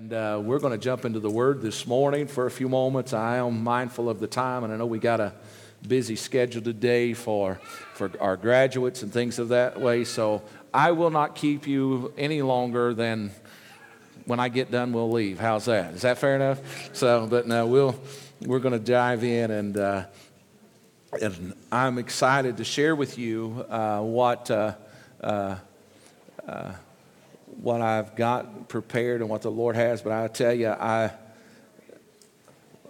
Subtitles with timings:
[0.00, 3.12] And uh, we're going to jump into the Word this morning for a few moments.
[3.12, 5.34] I am mindful of the time, and I know we got a
[5.86, 7.60] busy schedule today for,
[7.92, 10.04] for our graduates and things of that way.
[10.04, 10.42] So
[10.72, 13.30] I will not keep you any longer than
[14.24, 15.38] when I get done, we'll leave.
[15.38, 15.92] How's that?
[15.92, 16.94] Is that fair enough?
[16.94, 18.00] So, but no, we'll,
[18.40, 20.06] we're going to dive in, and, uh,
[21.20, 24.50] and I'm excited to share with you uh, what.
[27.60, 30.00] What I've got prepared and what the Lord has.
[30.02, 31.12] But I tell you, I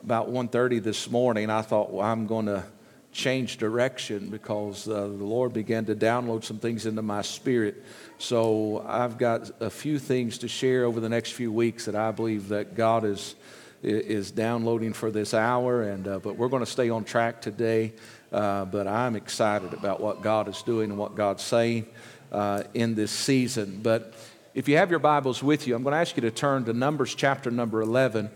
[0.03, 2.65] about 1.30 this morning, I thought, well, I'm going to
[3.13, 7.85] change direction because uh, the Lord began to download some things into my spirit.
[8.19, 12.13] So I've got a few things to share over the next few weeks that I
[12.13, 13.35] believe that God is
[13.83, 15.83] is downloading for this hour.
[15.83, 17.95] And uh, but we're going to stay on track today.
[18.31, 21.87] Uh, but I'm excited about what God is doing and what God's saying
[22.31, 23.81] uh, in this season.
[23.83, 24.15] But
[24.53, 26.73] if you have your Bibles with you, I'm going to ask you to turn to
[26.73, 28.31] Numbers chapter number 11.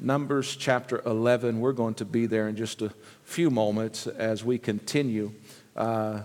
[0.00, 1.60] Numbers chapter 11.
[1.60, 2.90] We're going to be there in just a
[3.24, 5.32] few moments as we continue
[5.76, 6.22] uh,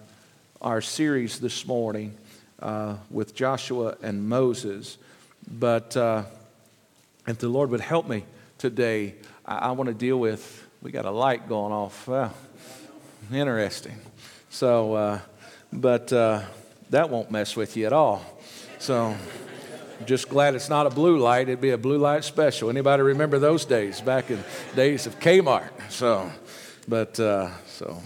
[0.61, 2.17] our series this morning
[2.59, 4.97] uh, with Joshua and Moses.
[5.47, 6.23] But uh,
[7.27, 8.25] if the Lord would help me
[8.57, 9.13] today,
[9.45, 12.09] I, I want to deal with, we got a light going off.
[13.31, 13.99] Interesting.
[14.49, 15.19] So, uh,
[15.71, 16.41] but uh,
[16.89, 18.34] that won't mess with you at all.
[18.79, 19.15] So
[20.05, 21.47] just glad it's not a blue light.
[21.47, 22.69] It'd be a blue light special.
[22.69, 24.43] Anybody remember those days back in
[24.75, 25.69] days of Kmart?
[25.89, 26.29] So,
[26.87, 28.01] but uh, so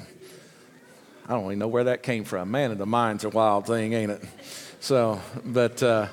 [1.28, 2.52] I don't even know where that came from.
[2.52, 4.24] Man, the mind's a wild thing, ain't it?
[4.80, 6.08] So, but uh,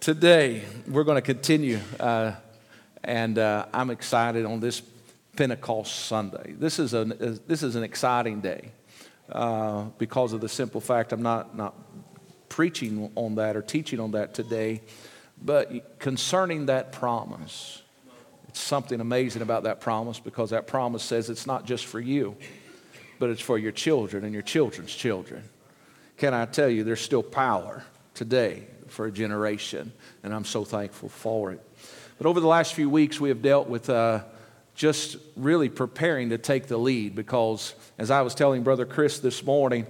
[0.00, 2.32] today we're going to continue, uh,
[3.04, 4.82] and uh, I'm excited on this
[5.36, 6.54] Pentecost Sunday.
[6.58, 8.70] This is a this is an exciting day
[9.30, 11.74] uh, because of the simple fact I'm not not
[12.56, 14.80] preaching on that or teaching on that today.
[15.44, 17.82] But concerning that promise,
[18.48, 22.34] it's something amazing about that promise because that promise says it's not just for you,
[23.18, 25.42] but it's for your children and your children's children.
[26.16, 29.92] Can I tell you, there's still power today for a generation,
[30.22, 31.60] and I'm so thankful for it.
[32.16, 34.22] But over the last few weeks, we have dealt with uh,
[34.74, 39.44] just really preparing to take the lead because, as I was telling Brother Chris this
[39.44, 39.86] morning,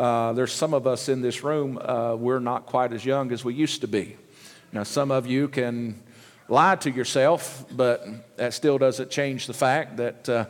[0.00, 3.44] uh, there's some of us in this room, uh, we're not quite as young as
[3.44, 4.16] we used to be.
[4.72, 6.02] Now, some of you can
[6.48, 8.06] lie to yourself, but
[8.38, 10.46] that still doesn't change the fact that uh,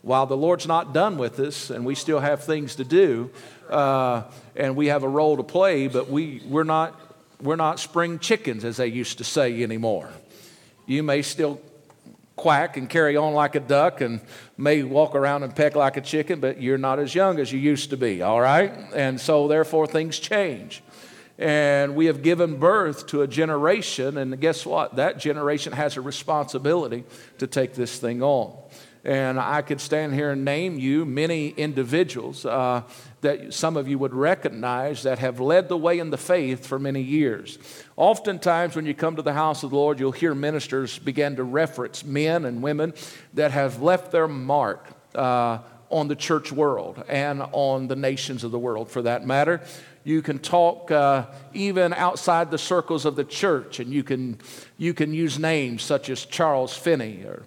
[0.00, 3.30] while the Lord's not done with us and we still have things to do
[3.68, 4.22] uh,
[4.56, 6.98] and we have a role to play, but we, we're, not,
[7.42, 10.08] we're not spring chickens, as they used to say anymore.
[10.86, 11.60] You may still
[12.36, 14.20] quack and carry on like a duck and
[14.56, 17.58] may walk around and peck like a chicken, but you're not as young as you
[17.58, 18.72] used to be, all right?
[18.94, 20.82] And so, therefore, things change.
[21.38, 24.96] And we have given birth to a generation, and guess what?
[24.96, 27.04] That generation has a responsibility
[27.38, 28.56] to take this thing on.
[29.04, 32.82] And I could stand here and name you many individuals uh,
[33.24, 36.78] that some of you would recognize that have led the way in the faith for
[36.78, 37.58] many years.
[37.96, 41.44] Oftentimes, when you come to the house of the Lord, you'll hear ministers begin to
[41.44, 42.94] reference men and women
[43.34, 44.86] that have left their mark.
[45.14, 45.58] Uh,
[45.90, 49.60] on the church world and on the nations of the world for that matter.
[50.02, 54.38] You can talk uh, even outside the circles of the church, and you can,
[54.76, 57.44] you can use names such as Charles Finney or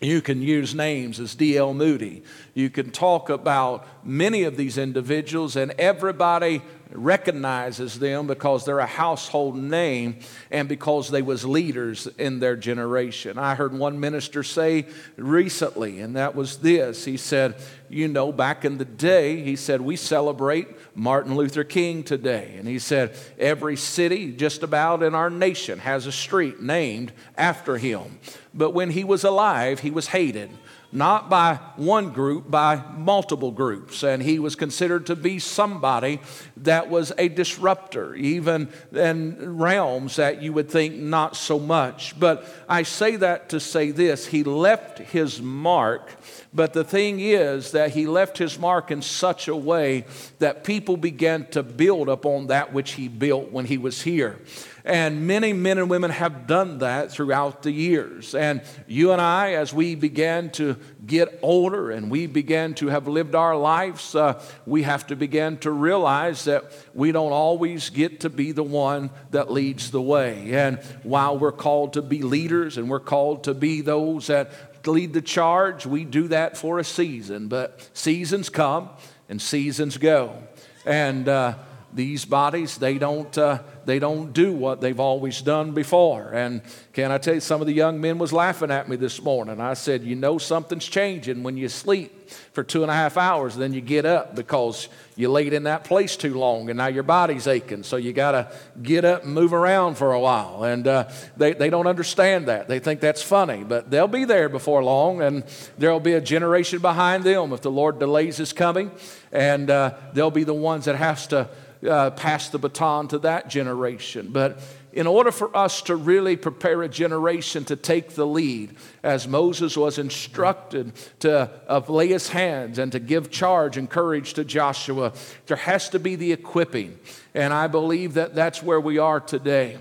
[0.00, 1.72] you can use names as D.L.
[1.72, 2.22] Moody.
[2.52, 6.60] You can talk about many of these individuals, and everybody
[6.92, 10.18] recognizes them because they're a household name
[10.50, 13.38] and because they was leaders in their generation.
[13.38, 14.86] I heard one minister say
[15.16, 17.06] recently, and that was this.
[17.06, 17.56] He said,
[17.88, 22.56] you know, back in the day, he said, we celebrate Martin Luther King today.
[22.58, 27.76] And he said, every city just about in our nation has a street named after
[27.76, 28.18] him.
[28.54, 30.50] But when he was alive, he was hated
[30.96, 34.02] not by one group, by multiple groups.
[34.02, 36.20] And he was considered to be somebody
[36.56, 42.18] that was a disruptor, even in realms that you would think not so much.
[42.18, 46.10] But I say that to say this he left his mark.
[46.54, 50.06] But the thing is that he left his mark in such a way
[50.38, 54.38] that people began to build upon that which he built when he was here.
[54.86, 58.36] And many men and women have done that throughout the years.
[58.36, 63.08] And you and I, as we began to get older and we began to have
[63.08, 68.20] lived our lives, uh, we have to begin to realize that we don't always get
[68.20, 70.52] to be the one that leads the way.
[70.52, 74.52] And while we're called to be leaders and we're called to be those that
[74.86, 77.48] lead the charge, we do that for a season.
[77.48, 78.90] But seasons come
[79.28, 80.44] and seasons go.
[80.84, 81.56] And uh,
[81.96, 86.30] these bodies, they don't, uh, they don't do what they've always done before.
[86.30, 86.60] And
[86.92, 89.60] can I tell you, some of the young men was laughing at me this morning.
[89.60, 92.12] I said, you know something's changing when you sleep
[92.52, 95.84] for two and a half hours, then you get up because you laid in that
[95.84, 97.82] place too long and now your body's aching.
[97.82, 98.52] So you got to
[98.82, 100.64] get up and move around for a while.
[100.64, 102.68] And uh, they, they don't understand that.
[102.68, 105.44] They think that's funny, but they'll be there before long and
[105.78, 108.90] there'll be a generation behind them if the Lord delays his coming.
[109.32, 111.48] And uh, they'll be the ones that has to
[111.88, 114.28] uh, pass the baton to that generation.
[114.30, 114.60] But
[114.92, 119.76] in order for us to really prepare a generation to take the lead, as Moses
[119.76, 125.12] was instructed to uh, lay his hands and to give charge and courage to Joshua,
[125.46, 126.98] there has to be the equipping.
[127.34, 129.78] And I believe that that's where we are today.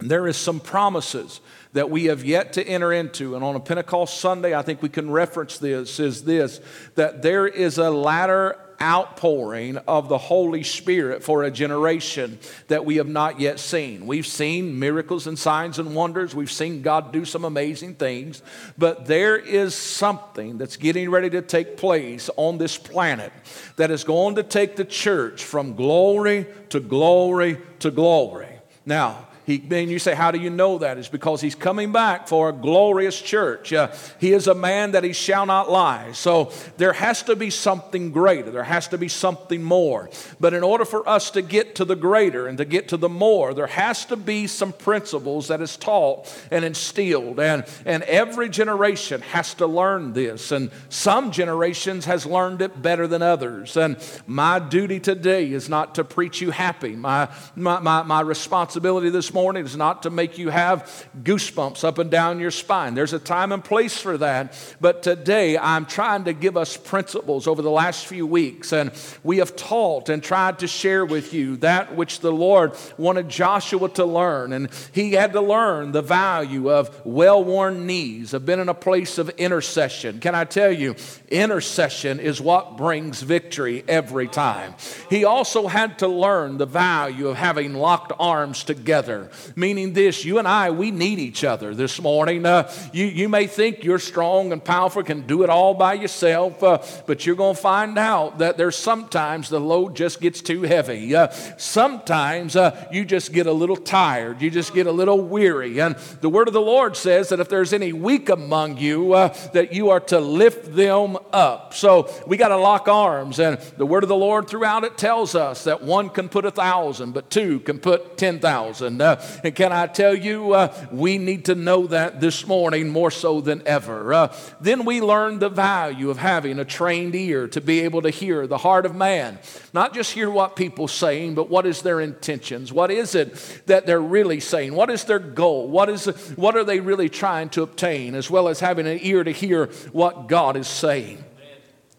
[0.00, 1.40] There is some promises
[1.72, 3.36] that we have yet to enter into.
[3.36, 6.60] And on a Pentecost Sunday, I think we can reference this is this
[6.96, 12.38] that there is a latter outpouring of the Holy Spirit for a generation
[12.68, 14.06] that we have not yet seen.
[14.06, 18.42] We've seen miracles and signs and wonders, we've seen God do some amazing things,
[18.76, 23.32] but there is something that's getting ready to take place on this planet
[23.76, 28.48] that is going to take the church from glory to glory to glory.
[28.84, 30.96] Now, he, and you say, How do you know that?
[30.96, 33.72] It's because he's coming back for a glorious church.
[33.72, 36.12] Uh, he is a man that he shall not lie.
[36.12, 38.50] So there has to be something greater.
[38.50, 40.08] There has to be something more.
[40.40, 43.08] But in order for us to get to the greater and to get to the
[43.08, 47.38] more, there has to be some principles that is taught and instilled.
[47.38, 50.52] And, and every generation has to learn this.
[50.52, 53.76] And some generations has learned it better than others.
[53.76, 56.96] And my duty today is not to preach you happy.
[56.96, 61.98] My, my, my, my responsibility this morning is not to make you have goosebumps up
[61.98, 62.94] and down your spine.
[62.94, 64.56] There's a time and place for that.
[64.80, 68.72] But today, I'm trying to give us principles over the last few weeks.
[68.72, 68.92] And
[69.24, 73.88] we have taught and tried to share with you that which the Lord wanted Joshua
[73.90, 74.52] to learn.
[74.52, 78.74] And he had to learn the value of well worn knees, of being in a
[78.74, 80.20] place of intercession.
[80.20, 80.94] Can I tell you,
[81.28, 84.74] intercession is what brings victory every time.
[85.10, 89.23] He also had to learn the value of having locked arms together
[89.56, 92.46] meaning this you and I, we need each other this morning.
[92.46, 96.62] Uh, you, you may think you're strong and powerful, can do it all by yourself,
[96.62, 100.62] uh, but you're going to find out that there's sometimes the load just gets too
[100.62, 101.14] heavy.
[101.14, 105.80] Uh, sometimes uh, you just get a little tired, you just get a little weary.
[105.80, 109.28] And the word of the Lord says that if there's any weak among you, uh,
[109.52, 111.74] that you are to lift them up.
[111.74, 113.38] So we got to lock arms.
[113.38, 116.50] And the word of the Lord throughout it tells us that one can put a
[116.50, 119.00] thousand, but two can put 10,000.
[119.00, 123.10] Uh, and can I tell you, uh, we need to know that this morning more
[123.10, 124.12] so than ever.
[124.12, 128.10] Uh, then we learn the value of having a trained ear to be able to
[128.10, 129.38] hear the heart of man.
[129.72, 132.72] Not just hear what people saying, but what is their intentions?
[132.72, 133.34] What is it
[133.66, 134.74] that they're really saying?
[134.74, 135.68] What is their goal?
[135.68, 136.06] What, is,
[136.36, 138.14] what are they really trying to obtain?
[138.14, 141.24] As well as having an ear to hear what God is saying.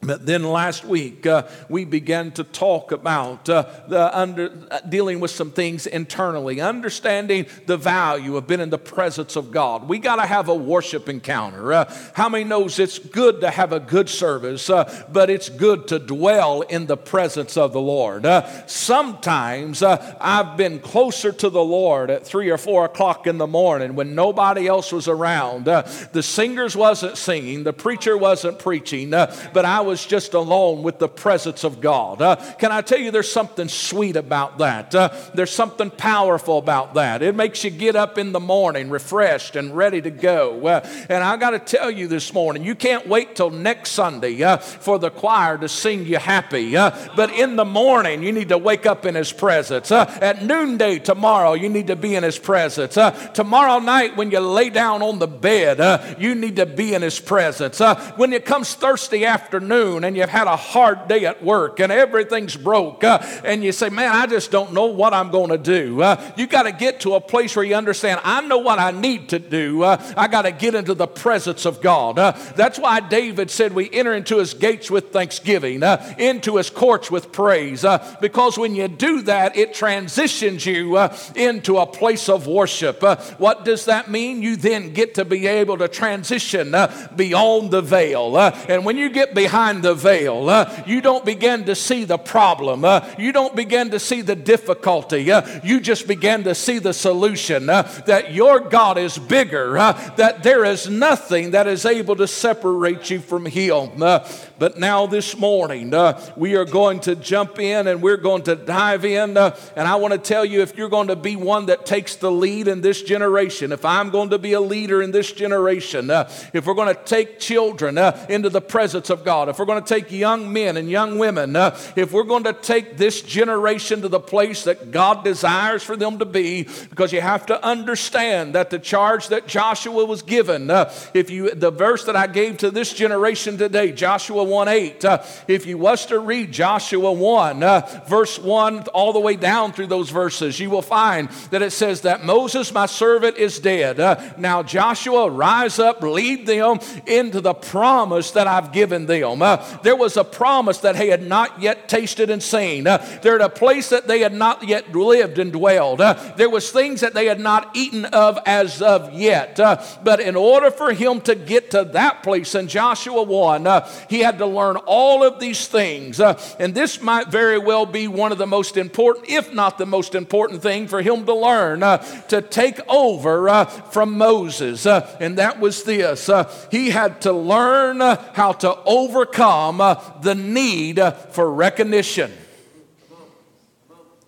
[0.06, 3.66] But then last week, uh, we began to talk about uh,
[4.14, 9.36] under, uh, dealing with some things internally, understanding the value of being in the presence
[9.36, 9.88] of God.
[9.88, 11.74] We got to have a worship encounter.
[11.74, 15.88] Uh, how many knows it's good to have a good service, uh, but it's good
[15.88, 18.26] to dwell in the presence of the Lord?
[18.26, 23.48] Uh, sometimes I've been closer to the Lord at three or four o'clock in the
[23.48, 25.66] morning when nobody else was around.
[25.66, 31.08] the singers wasn't singing, the preacher wasn't preaching, but I was just alone with the
[31.08, 32.24] presence of God.
[32.24, 34.96] Uh, can I tell you, there's something sweet about that?
[34.96, 37.22] Uh, there's something powerful about that.
[37.22, 40.66] It makes you get up in the morning refreshed and ready to go.
[40.66, 44.42] Uh, and I got to tell you this morning, you can't wait till next Sunday
[44.42, 46.76] uh, for the choir to sing you happy.
[46.76, 49.92] Uh, but in the morning, you need to wake up in His presence.
[49.92, 52.98] Uh, at noonday tomorrow, you need to be in His presence.
[53.34, 57.20] tomorrow night, when you lay down on the bed, you need to be in His
[57.20, 57.80] presence.
[58.16, 61.92] when it comes Thursday afternoon, afternoon and you've had a hard day at work and
[61.92, 65.58] everything's broke uh, and you say, Man, I just don't know what I'm going to
[65.58, 66.02] do.
[66.02, 68.92] Uh, you got to get to a place where you understand, I know what I
[68.92, 69.84] need to do.
[69.84, 72.18] Uh, I got to get into the presence of God.
[72.18, 76.70] Uh, that's why David said, We enter into his gates with thanksgiving, uh, into his
[76.70, 77.84] courts with praise.
[77.84, 80.98] Uh, because when you do that, it transitions you
[81.36, 83.02] into a place of worship.
[83.40, 84.42] what does that mean?
[84.42, 86.76] You then get to be able to transition
[87.16, 88.38] beyond the veil.
[88.38, 90.48] and when you get behind behind the veil.
[90.48, 92.86] Uh, you don't begin to see the problem.
[92.86, 95.32] Uh, you don't begin to see the difficulty.
[95.32, 99.94] Uh, you just begin to see the solution uh, that your God is bigger, uh,
[100.18, 104.04] that there is nothing that is able to separate you from Him.
[104.04, 104.28] Uh,
[104.60, 105.94] but now, this morning,
[106.38, 109.36] we are going to jump in and we're going to dive in.
[109.36, 112.32] and I want to tell you if you're going to be one that takes the
[112.32, 116.10] lead in this generation, if I'm going to be a leader in this generation,
[116.54, 117.98] if we're going to take children
[118.30, 121.56] into the presence of God, if we're going to take young men and young women,
[121.96, 126.20] if we're going to take this generation to the place that God desires for them
[126.20, 130.94] to be, because you have to understand that the charge that Joshua was given, uh,
[131.14, 135.24] if you the verse that I gave to this generation today, Joshua 1 8, uh,
[135.48, 139.88] if you was to read Joshua 1, uh, verse 1 all the way down through
[139.88, 144.02] those verses, you will find that it says that Moses, my servant, is dead.
[144.02, 149.42] Uh, now, Joshua, rise up, lead them into the promise that I've given them.
[149.46, 152.88] Uh, there was a promise that they had not yet tasted and seen.
[152.88, 156.02] Uh, they're a place that they had not yet lived and dwelled.
[156.02, 159.60] Uh, there was things that they had not eaten of as of yet.
[159.60, 163.88] Uh, but in order for him to get to that place in Joshua 1, uh,
[164.10, 166.20] he had to learn all of these things.
[166.20, 169.86] Uh, and this might very well be one of the most important, if not the
[169.86, 171.82] most important thing for him to learn
[172.30, 174.86] to take over from Moses.
[174.86, 176.30] and that was this
[176.72, 178.00] he had to learn
[178.34, 181.02] how to overcome the need
[181.32, 182.32] for recognition.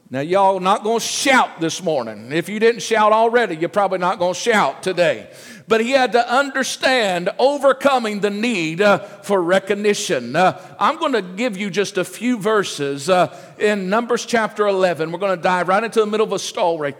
[0.09, 2.31] Now, y'all not going to shout this morning.
[2.31, 5.29] If you didn't shout already, you're probably not going to shout today.
[5.67, 10.33] But he had to understand overcoming the need uh, for recognition.
[10.33, 15.11] Uh, I'm going to give you just a few verses uh, in Numbers chapter 11.
[15.11, 16.95] We're going to dive right into the middle of a story.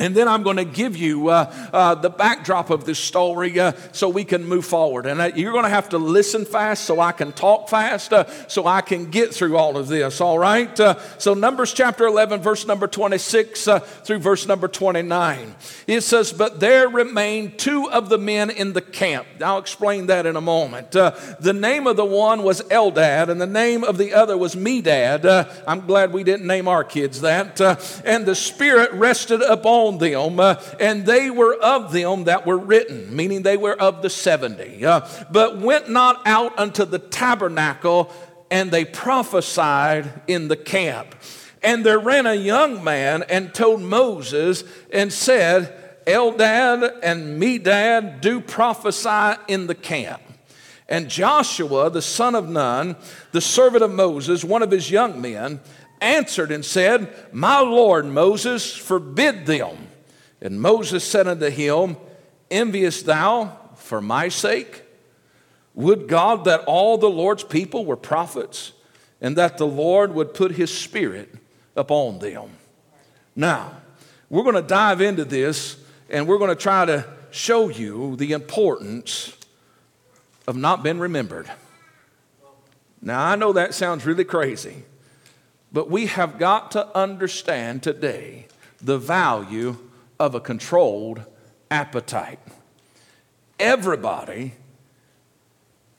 [0.00, 3.72] And then I'm going to give you uh, uh, the backdrop of this story uh,
[3.92, 5.06] so we can move forward.
[5.06, 8.24] And uh, you're going to have to listen fast so I can talk fast uh,
[8.48, 10.78] so I can get through all of this, all right?
[10.78, 13.68] Uh, so, Numbers chapter 11, verse number 26
[14.04, 15.54] through verse number 29.
[15.86, 19.26] It says, But there remained two of the men in the camp.
[19.42, 20.92] I'll explain that in a moment.
[20.92, 25.48] the name of the one was Eldad, and the name of the other was Medad.
[25.66, 27.60] I'm glad we didn't name our kids that.
[28.04, 32.58] and the Spirit rested upon on them, uh, and they were of them that were
[32.58, 38.12] written, meaning they were of the 70, uh, but went not out unto the tabernacle,
[38.50, 41.14] and they prophesied in the camp.
[41.62, 45.74] And there ran a young man and told Moses and said,
[46.06, 50.22] Eldad and Medad do prophesy in the camp.
[50.88, 52.96] And Joshua, the son of Nun,
[53.32, 55.60] the servant of Moses, one of his young men,
[56.00, 59.88] answered and said, My Lord Moses, forbid them.
[60.40, 61.96] And Moses said unto him,
[62.50, 64.82] Enviest thou for my sake?
[65.74, 68.72] Would God that all the Lord's people were prophets,
[69.20, 71.34] and that the Lord would put his spirit
[71.76, 72.50] upon them.
[73.34, 73.72] Now,
[74.28, 75.76] we're going to dive into this
[76.10, 79.36] and we're going to try to show you the importance
[80.46, 81.50] of not being remembered.
[83.00, 84.84] Now, I know that sounds really crazy,
[85.72, 88.46] but we have got to understand today
[88.80, 89.76] the value
[90.18, 91.22] of a controlled
[91.70, 92.40] appetite.
[93.58, 94.54] Everybody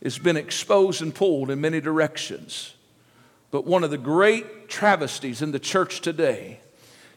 [0.04, 2.74] has been exposed and pulled in many directions.
[3.52, 6.62] But one of the great travesties in the church today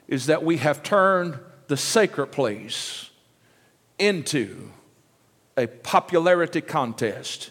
[0.09, 3.11] is that we have turned the sacred place
[3.99, 4.71] into
[5.57, 7.51] a popularity contest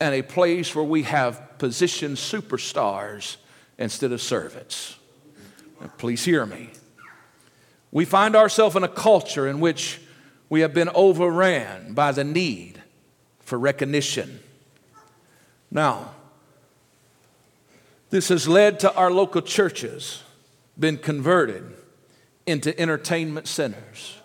[0.00, 3.36] and a place where we have positioned superstars
[3.78, 4.96] instead of servants.
[5.80, 6.70] Now, please hear me.
[7.90, 10.00] We find ourselves in a culture in which
[10.50, 12.82] we have been overran by the need
[13.40, 14.40] for recognition.
[15.70, 16.12] Now,
[18.10, 20.22] this has led to our local churches
[20.78, 21.64] been converted
[22.46, 24.18] into entertainment centers.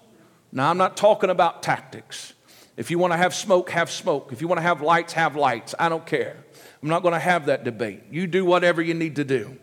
[0.51, 2.33] Now, I'm not talking about tactics.
[2.77, 4.31] If you want to have smoke, have smoke.
[4.31, 5.75] If you want to have lights, have lights.
[5.77, 6.37] I don't care.
[6.83, 8.03] I'm not going to have that debate.
[8.11, 9.57] You do whatever you need to do.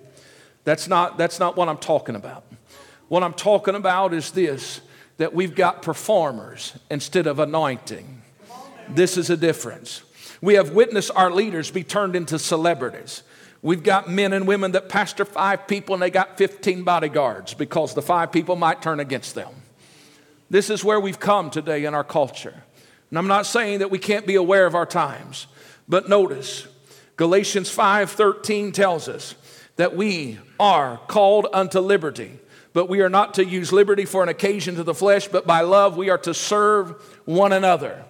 [0.65, 2.45] That's not, that's not what I'm talking about.
[3.09, 4.81] What I'm talking about is this
[5.19, 8.23] that we've got performers instead of anointing.
[8.89, 10.03] This is a difference.
[10.41, 13.23] We have witnessed our leaders be turned into celebrities.
[13.61, 17.93] We've got men and women that pastor five people and they got 15 bodyguards because
[17.93, 19.53] the five people might turn against them.
[20.49, 22.63] This is where we've come today in our culture.
[23.11, 25.49] And I'm not saying that we can't be aware of our times,
[25.87, 26.67] but notice
[27.21, 29.35] Galatians 5:13 tells us
[29.77, 32.39] that we are called unto liberty,
[32.73, 35.61] but we are not to use liberty for an occasion to the flesh, but by
[35.61, 36.95] love we are to serve
[37.27, 38.07] one another.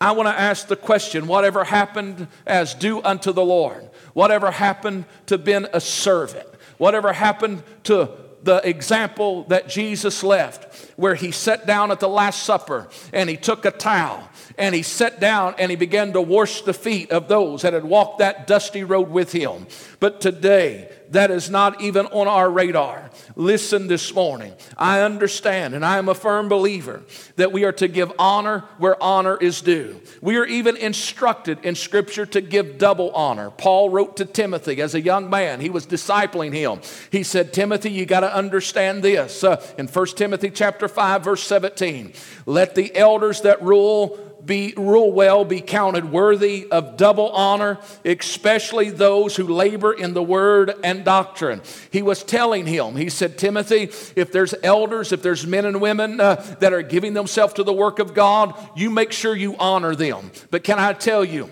[0.00, 5.04] I want to ask the question whatever happened as do unto the Lord, whatever happened
[5.26, 8.08] to being a servant, whatever happened to
[8.44, 13.36] the example that Jesus left, where he sat down at the Last Supper and he
[13.36, 14.26] took a towel
[14.58, 17.84] and he sat down and he began to wash the feet of those that had
[17.84, 19.66] walked that dusty road with him.
[20.00, 23.10] But today, that is not even on our radar.
[23.34, 24.52] Listen this morning.
[24.76, 27.02] I understand and I am a firm believer
[27.36, 30.00] that we are to give honor where honor is due.
[30.20, 33.50] We are even instructed in Scripture to give double honor.
[33.50, 36.80] Paul wrote to Timothy as a young man, he was discipling him.
[37.10, 39.42] He said, Timothy, you got to understand this.
[39.42, 42.12] Uh, in 1 Timothy chapter 5, verse 17,
[42.44, 48.90] let the elders that rule be rule well be counted worthy of double honor, especially
[48.90, 51.62] those who labor in the word and doctrine.
[51.90, 56.20] He was telling him, he said, Timothy, if there's elders, if there's men and women
[56.20, 59.94] uh, that are giving themselves to the work of God, you make sure you honor
[59.94, 60.30] them.
[60.50, 61.50] But can I tell you,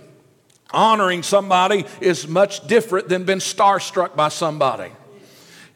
[0.71, 4.91] honoring somebody is much different than being starstruck by somebody.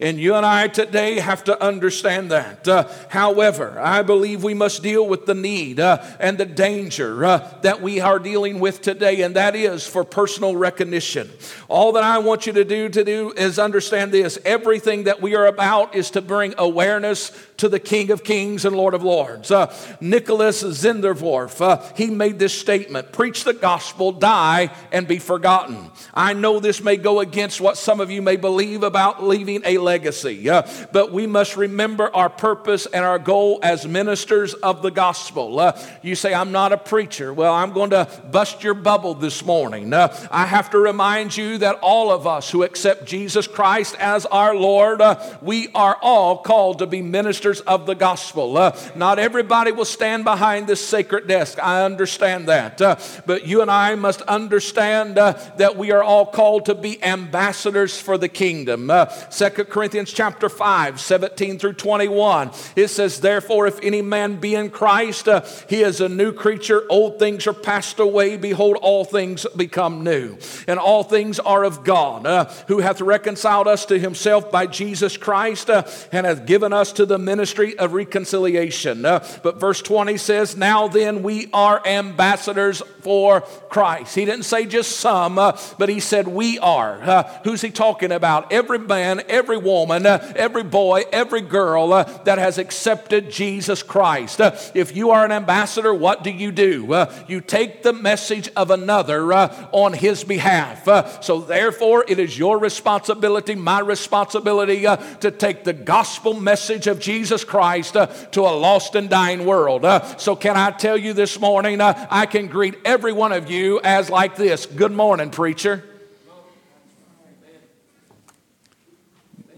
[0.00, 2.66] And you and I today have to understand that.
[2.66, 7.59] Uh, however, I believe we must deal with the need uh, and the danger uh,
[7.61, 11.30] that we are dealing with today, and that is for personal recognition.
[11.69, 14.38] All that I want you to do to do is understand this.
[14.47, 18.75] Everything that we are about is to bring awareness to the King of Kings and
[18.75, 19.50] Lord of Lords.
[19.50, 25.90] Uh, Nicholas Zinzendorf, uh, he made this statement: "Preach the gospel, die and be forgotten."
[26.14, 29.76] I know this may go against what some of you may believe about leaving a
[29.90, 30.49] legacy.
[30.49, 35.59] Uh, but we must remember our purpose and our goal as ministers of the gospel.
[35.59, 37.35] Uh, you say, I'm not a preacher.
[37.35, 39.92] Well, I'm going to bust your bubble this morning.
[39.92, 44.26] Uh, I have to remind you that all of us who accept Jesus Christ as
[44.26, 48.56] our Lord, uh, we are all called to be ministers of the gospel.
[48.56, 51.59] Uh, not everybody will stand behind this sacred desk.
[51.61, 52.80] I understand that.
[52.80, 52.94] Uh,
[53.26, 58.16] but you and I must understand that we are all called to be ambassadors for
[58.16, 58.92] the kingdom.
[59.30, 62.50] Second Corinthians chapter 5, 17 through 21.
[62.76, 66.82] It says, Therefore, if any man be in Christ, uh, he is a new creature.
[66.88, 68.37] Old things are passed away.
[68.37, 70.37] Behold, all things become new.
[70.66, 75.16] And all things are of God, uh, who hath reconciled us to himself by Jesus
[75.16, 79.04] Christ uh, and hath given us to the ministry of reconciliation.
[79.04, 84.14] Uh, but verse 20 says, Now then, we are ambassadors for Christ.
[84.14, 87.00] He didn't say just some, uh, but he said we are.
[87.02, 88.52] Uh, who's he talking about?
[88.52, 94.40] Every man, every woman, uh, every boy, every girl uh, that has accepted Jesus Christ.
[94.40, 96.92] Uh, if you are an ambassador, what do you do?
[96.92, 100.87] Uh, you take the message of another uh, on his behalf.
[100.88, 104.83] Uh, so, therefore, it is your responsibility, my responsibility,
[105.20, 109.87] to take the gospel message of Jesus Christ to a lost and dying world.
[110.18, 114.11] so, can I tell you this morning, I can greet every one of you as
[114.11, 115.89] like this Good morning, preacher.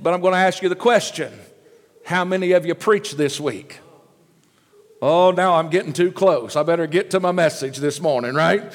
[0.03, 1.33] But I'm going to ask you the question
[2.05, 3.79] How many of you preached this week?
[5.01, 6.57] Oh, now I'm getting too close.
[6.57, 8.73] I better get to my message this morning, right?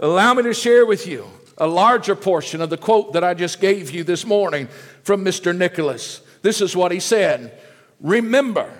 [0.00, 1.26] Allow me to share with you
[1.58, 4.68] a larger portion of the quote that I just gave you this morning
[5.02, 5.56] from Mr.
[5.56, 6.22] Nicholas.
[6.42, 7.58] This is what he said
[8.00, 8.72] Remember,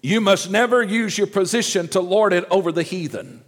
[0.00, 3.44] you must never use your position to lord it over the heathen.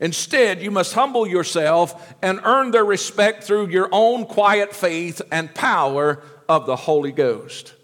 [0.00, 5.54] Instead, you must humble yourself and earn their respect through your own quiet faith and
[5.54, 7.74] power of the Holy Ghost.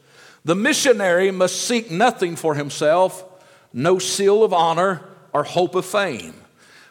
[0.44, 3.25] The missionary must seek nothing for himself,
[3.73, 6.35] no seal of honor or hope of fame.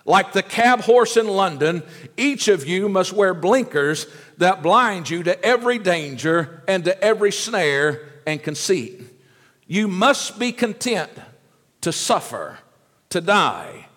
[0.06, 1.84] Like the cab horse in London,
[2.16, 7.32] each of you must wear blinkers that blind you to every danger and to every
[7.32, 9.02] snare and conceit.
[9.68, 11.12] You must be content
[11.82, 12.60] to suffer,
[13.10, 13.88] to die,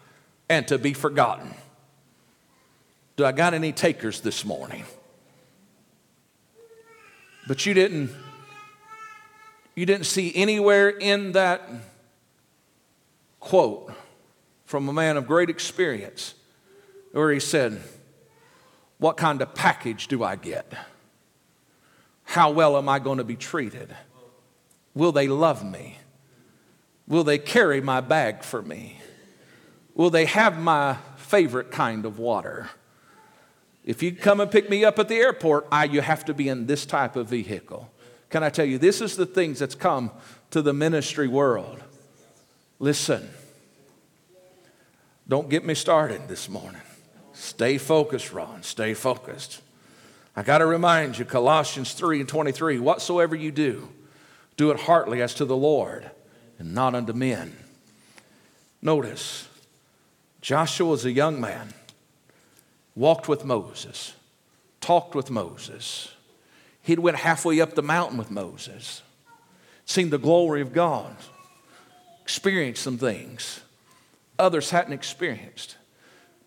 [0.48, 1.54] and to be forgotten.
[3.16, 4.84] Do I got any takers this morning?
[7.50, 8.12] But you didn't
[9.74, 11.68] you didn't see anywhere in that
[13.40, 13.92] quote
[14.66, 16.34] from a man of great experience
[17.10, 17.82] where he said,
[18.98, 20.72] What kind of package do I get?
[22.22, 23.96] How well am I going to be treated?
[24.94, 25.98] Will they love me?
[27.08, 29.00] Will they carry my bag for me?
[29.96, 32.70] Will they have my favorite kind of water?
[33.84, 36.48] If you come and pick me up at the airport, I, you have to be
[36.48, 37.90] in this type of vehicle.
[38.28, 40.10] Can I tell you, this is the things that's come
[40.50, 41.82] to the ministry world.
[42.78, 43.28] Listen,
[45.28, 46.80] don't get me started this morning.
[47.32, 48.62] Stay focused, Ron.
[48.62, 49.62] Stay focused.
[50.36, 53.88] I got to remind you, Colossians 3 and 23 whatsoever you do,
[54.56, 56.10] do it heartily as to the Lord
[56.58, 57.56] and not unto men.
[58.82, 59.48] Notice,
[60.40, 61.72] Joshua was a young man,
[63.00, 64.14] walked with Moses,
[64.80, 66.12] talked with Moses.
[66.82, 69.02] He'd went halfway up the mountain with Moses,
[69.86, 71.16] seen the glory of God,
[72.22, 73.60] experienced some things
[74.40, 75.76] others hadn't experienced.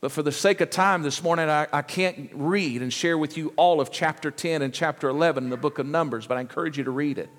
[0.01, 3.37] But for the sake of time this morning, I, I, can't read and share with
[3.37, 6.41] you all of chapter 10 and chapter 11 in the book of Numbers, but I
[6.41, 7.29] encourage you to read it.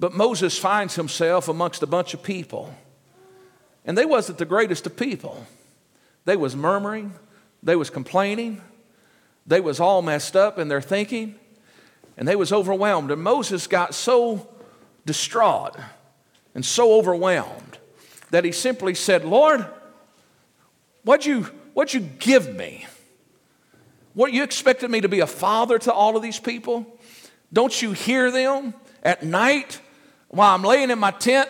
[0.00, 2.72] But Moses finds himself amongst a bunch of people.
[3.84, 5.44] And they wasn't the greatest of people.
[6.24, 7.12] They was murmuring,
[7.62, 8.62] they was complaining,
[9.46, 11.36] they was all messed up in their thinking,
[12.16, 13.10] and they was overwhelmed.
[13.10, 14.48] And Moses got so
[15.06, 15.76] distraught
[16.54, 17.78] and so overwhelmed
[18.30, 19.64] that he simply said, Lord,
[21.04, 21.44] what'd you,
[21.74, 22.86] what'd you give me?
[24.14, 26.86] What you expected me to be a father to all of these people?
[27.52, 29.80] Don't you hear them at night
[30.28, 31.48] while I'm laying in my tent?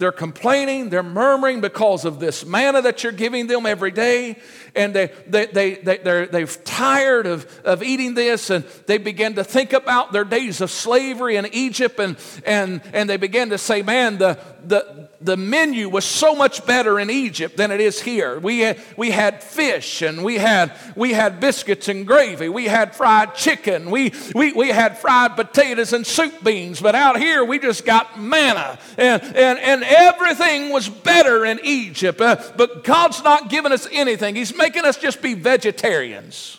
[0.00, 4.38] They're complaining, they're murmuring because of this manna that you're giving them every day.
[4.74, 9.34] And they, they, they, they, they're, they're tired of, of eating this, and they begin
[9.34, 13.58] to think about their days of slavery in Egypt, and, and, and they begin to
[13.58, 18.00] say, Man, the, the, the menu was so much better in Egypt than it is
[18.00, 18.38] here.
[18.38, 22.48] We had, we had fish and we had, we had biscuits and gravy.
[22.48, 23.90] We had fried chicken.
[23.90, 26.80] We, we, we had fried potatoes and soup beans.
[26.80, 28.78] But out here, we just got manna.
[28.96, 32.20] And, and, and everything was better in Egypt.
[32.20, 36.58] Uh, but God's not giving us anything, He's making us just be vegetarians.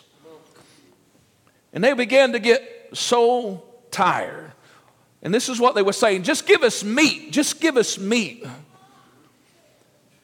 [1.72, 4.52] And they began to get so tired.
[5.22, 8.44] And this is what they were saying just give us meat, just give us meat.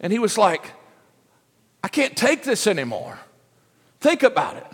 [0.01, 0.73] And he was like,
[1.83, 3.19] I can't take this anymore.
[4.01, 4.67] Think about it.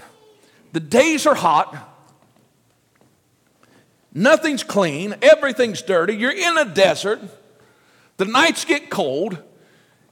[0.73, 1.77] The days are hot,
[4.13, 7.21] nothing's clean, everything's dirty, you're in a desert,
[8.17, 9.39] the nights get cold,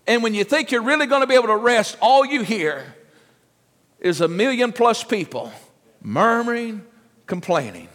[0.06, 2.94] and when you think you're really going to be able to rest, all you hear
[4.00, 5.52] is a million plus people
[6.02, 6.84] murmuring,
[7.26, 7.88] complaining.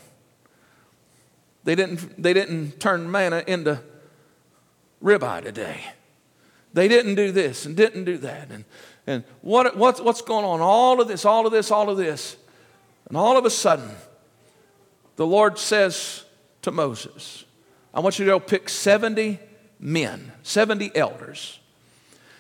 [1.65, 3.81] They didn't, they didn't turn manna into
[5.03, 5.81] ribeye today.
[6.73, 8.49] They didn't do this and didn't do that.
[8.51, 8.63] And,
[9.05, 10.61] and what, what's, what's going on?
[10.61, 12.37] All of this, all of this, all of this.
[13.07, 13.89] And all of a sudden,
[15.17, 16.23] the Lord says
[16.61, 17.43] to Moses,
[17.93, 19.39] I want you to go pick 70
[19.79, 21.59] men, 70 elders.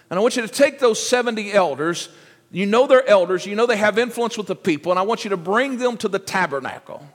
[0.09, 2.09] And I want you to take those 70 elders.
[2.51, 5.23] You know they're elders, you know they have influence with the people, and I want
[5.25, 7.05] you to bring them to the tabernacle.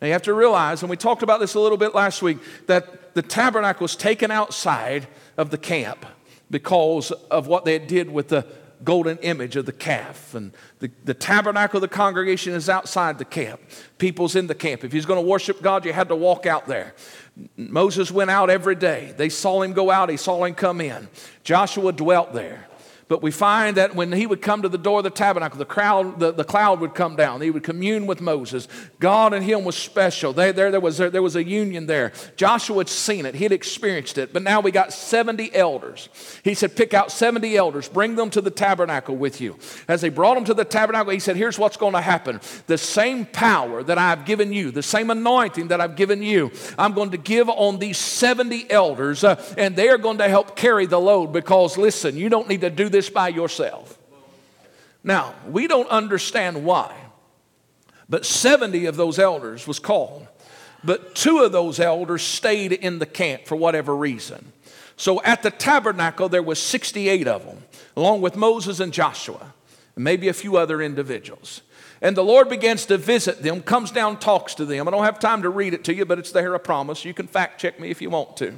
[0.00, 2.38] Now you have to realize, and we talked about this a little bit last week,
[2.66, 6.04] that the tabernacle was taken outside of the camp
[6.50, 8.46] because of what they did with the
[8.84, 10.34] golden image of the calf.
[10.34, 13.60] And the, the tabernacle of the congregation is outside the camp.
[13.98, 14.84] People's in the camp.
[14.84, 16.94] If he's going to worship God, you had to walk out there.
[17.56, 19.14] Moses went out every day.
[19.16, 21.08] They saw him go out, he saw him come in.
[21.44, 22.65] Joshua dwelt there.
[23.08, 25.64] But we find that when he would come to the door of the tabernacle, the,
[25.64, 27.40] crowd, the, the cloud would come down.
[27.40, 28.66] He would commune with Moses.
[28.98, 30.32] God and him was special.
[30.32, 32.12] They, there, there, was, there, there was a union there.
[32.34, 34.32] Joshua had seen it, he'd experienced it.
[34.32, 36.08] But now we got 70 elders.
[36.42, 39.56] He said, Pick out 70 elders, bring them to the tabernacle with you.
[39.86, 42.40] As they brought them to the tabernacle, he said, Here's what's going to happen.
[42.66, 46.92] The same power that I've given you, the same anointing that I've given you, I'm
[46.92, 50.86] going to give on these 70 elders, uh, and they are going to help carry
[50.86, 53.98] the load because, listen, you don't need to do this by yourself.
[55.04, 56.94] Now, we don't understand why,
[58.08, 60.26] but 70 of those elders was called.
[60.82, 64.52] But two of those elders stayed in the camp for whatever reason.
[64.96, 67.64] So at the tabernacle, there was 68 of them,
[67.96, 69.52] along with Moses and Joshua,
[69.94, 71.62] and maybe a few other individuals.
[72.02, 74.86] And the Lord begins to visit them, comes down, talks to them.
[74.86, 77.04] I don't have time to read it to you, but it's there, I promise.
[77.04, 78.54] You can fact check me if you want to.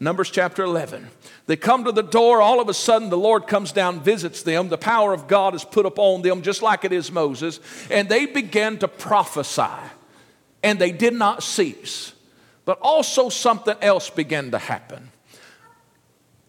[0.00, 1.08] Numbers chapter 11.
[1.46, 2.42] They come to the door.
[2.42, 4.68] All of a sudden, the Lord comes down, visits them.
[4.68, 7.60] The power of God is put upon them, just like it is Moses.
[7.88, 9.62] And they begin to prophesy.
[10.62, 12.12] And they did not cease.
[12.64, 15.10] But also, something else began to happen.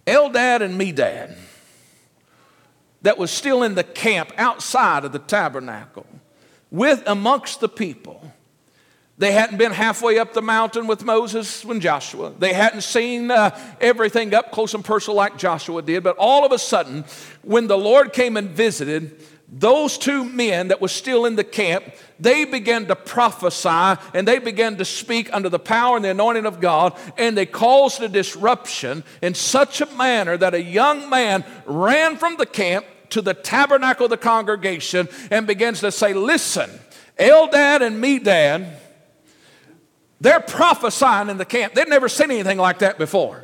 [0.05, 1.37] Eldad and Medad,
[3.03, 6.05] that was still in the camp outside of the tabernacle,
[6.73, 8.19] with amongst the people,
[9.19, 12.33] they hadn't been halfway up the mountain with Moses and Joshua.
[12.37, 16.03] They hadn't seen uh, everything up close and personal like Joshua did.
[16.03, 17.05] But all of a sudden,
[17.43, 21.85] when the Lord came and visited, those two men that were still in the camp,
[22.19, 26.47] they began to prophesy and they began to speak under the power and the anointing
[26.47, 31.45] of God, and they caused a disruption in such a manner that a young man
[31.67, 36.69] ran from the camp to the tabernacle of the congregation and begins to say, Listen,
[37.17, 38.79] Eldad and Medad
[40.23, 41.73] they're prophesying in the camp.
[41.73, 43.43] They'd never seen anything like that before.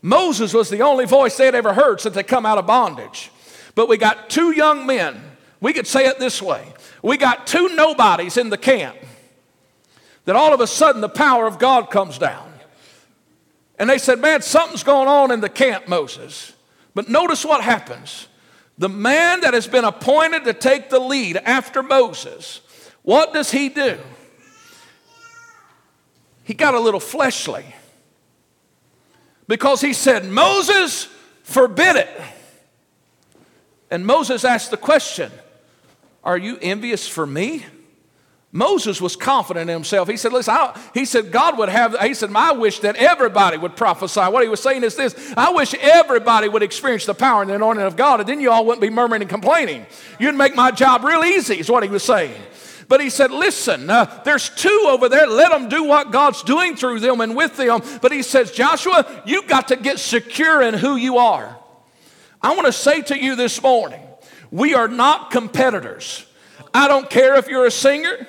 [0.00, 3.30] Moses was the only voice they'd ever heard since they come out of bondage.
[3.74, 5.20] But we got two young men.
[5.60, 6.64] We could say it this way
[7.02, 8.96] we got two nobodies in the camp
[10.24, 12.54] that all of a sudden the power of God comes down.
[13.78, 16.54] And they said, Man, something's going on in the camp, Moses.
[16.94, 18.27] But notice what happens.
[18.78, 22.60] The man that has been appointed to take the lead after Moses,
[23.02, 23.98] what does he do?
[26.44, 27.66] He got a little fleshly
[29.48, 31.08] because he said, Moses,
[31.42, 32.08] forbid it.
[33.90, 35.32] And Moses asked the question,
[36.22, 37.66] Are you envious for me?
[38.50, 40.08] Moses was confident in himself.
[40.08, 40.56] He said, Listen,
[40.94, 44.20] he said, God would have, he said, I wish that everybody would prophesy.
[44.20, 47.56] What he was saying is this I wish everybody would experience the power and the
[47.56, 49.84] anointing of God, and then you all wouldn't be murmuring and complaining.
[50.18, 52.40] You'd make my job real easy, is what he was saying.
[52.88, 55.26] But he said, Listen, uh, there's two over there.
[55.26, 57.82] Let them do what God's doing through them and with them.
[58.00, 61.54] But he says, Joshua, you've got to get secure in who you are.
[62.40, 64.00] I want to say to you this morning,
[64.50, 66.24] we are not competitors.
[66.72, 68.26] I don't care if you're a singer.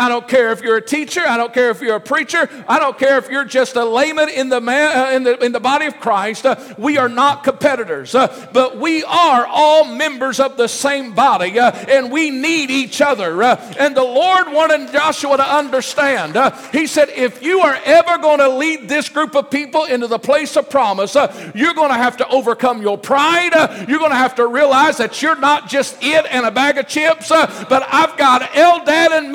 [0.00, 1.20] I don't care if you're a teacher.
[1.20, 2.48] I don't care if you're a preacher.
[2.66, 5.52] I don't care if you're just a layman in the, man, uh, in the, in
[5.52, 6.46] the body of Christ.
[6.46, 11.58] Uh, we are not competitors, uh, but we are all members of the same body,
[11.58, 13.42] uh, and we need each other.
[13.42, 16.34] Uh, and the Lord wanted Joshua to understand.
[16.34, 20.06] Uh, he said, if you are ever going to lead this group of people into
[20.06, 21.14] the place of promise,
[21.54, 23.52] you're going to have to overcome your pride.
[23.86, 26.88] you're going to have to realize that you're not just it and a bag of
[26.88, 29.30] chips, but I've got Eldad and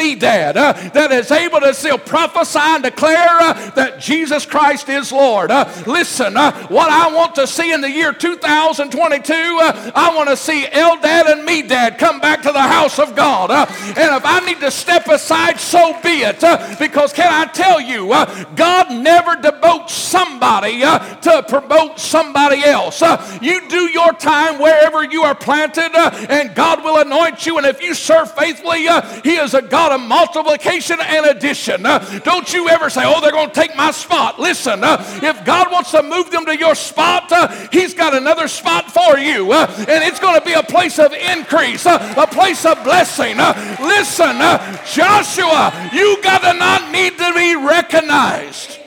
[0.56, 5.52] Uh, that is able to still prophesy and declare uh, that Jesus Christ is Lord.
[5.52, 10.30] Uh, listen, uh, what I want to see in the year 2022, uh, I want
[10.30, 13.52] to see Eldad and Medad come back to the house of God.
[13.52, 16.40] Uh, and if I need to step aside, so be it.
[16.80, 18.08] because can I tell you,
[18.56, 23.02] God never devotes somebody to promote somebody else.
[23.42, 25.92] you do your time wherever you are planted,
[26.30, 27.58] and God will anoint you.
[27.58, 28.88] And if you serve faithfully,
[29.24, 31.86] He is a God of multiple multiplication and addition.
[31.86, 34.40] Uh, don't you ever say, oh, they're going to take my spot.
[34.40, 38.48] Listen, uh, if God wants to move them to your spot, uh, He's got another
[38.48, 39.52] spot for you.
[39.54, 43.38] And it's going to be a place of increase, a place of blessing.
[43.38, 44.38] Listen,
[44.86, 48.80] Joshua, you got to not need to be recognized.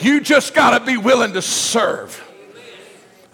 [0.00, 2.21] You just got to be willing to serve.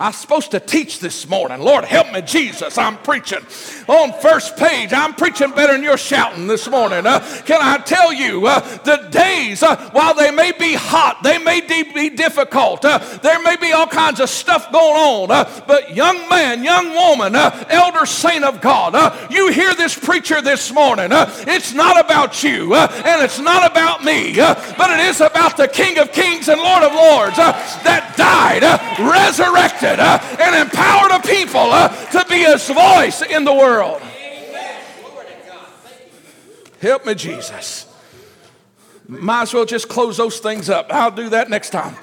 [0.00, 1.60] I'm supposed to teach this morning.
[1.60, 2.78] Lord, help me, Jesus.
[2.78, 3.44] I'm preaching
[3.88, 4.92] on first page.
[4.92, 7.04] I'm preaching better than you're shouting this morning.
[7.04, 11.38] Uh, can I tell you, uh, the days, uh, while they may be hot, they
[11.38, 15.96] may be difficult, uh, there may be all kinds of stuff going on, uh, but
[15.96, 18.94] young man, young woman, uh, elder saint of God,
[19.32, 21.08] you hear this preacher this morning.
[21.10, 25.98] it's not about you and it's not about me, but it is about the King
[25.98, 28.62] of Kings and Lord of Lords that died,
[29.00, 34.02] resurrected uh, and empowered a people uh, to be his voice in the world.
[36.80, 37.86] Help me, Jesus.
[39.08, 40.92] Might as well just close those things up.
[40.92, 41.96] I'll do that next time.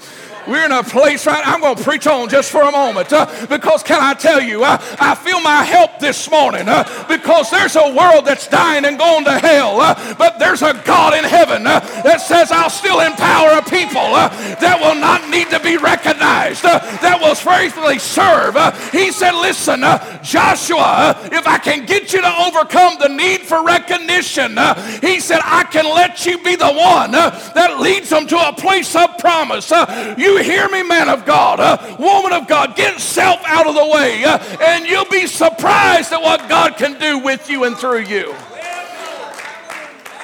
[0.47, 3.25] We're in a place right I'm going to preach on just for a moment uh,
[3.47, 7.75] because can I tell you, uh, I feel my help this morning uh, because there's
[7.75, 11.65] a world that's dying and going to hell, uh, but there's a God in heaven
[11.65, 14.29] uh, that says I'll still empower a people uh,
[14.59, 18.55] that will not need to be recognized, that will faithfully serve.
[18.91, 19.81] he said, listen,
[20.21, 24.57] Joshua, if I can get you to overcome the need for recognition,
[25.01, 28.95] he said, I can let you be the one that leads them to a place
[28.95, 29.71] of promise.
[30.17, 32.75] you you hear me, man of God, uh, woman of God?
[32.75, 36.99] Get self out of the way, uh, and you'll be surprised at what God can
[36.99, 38.35] do with you and through you.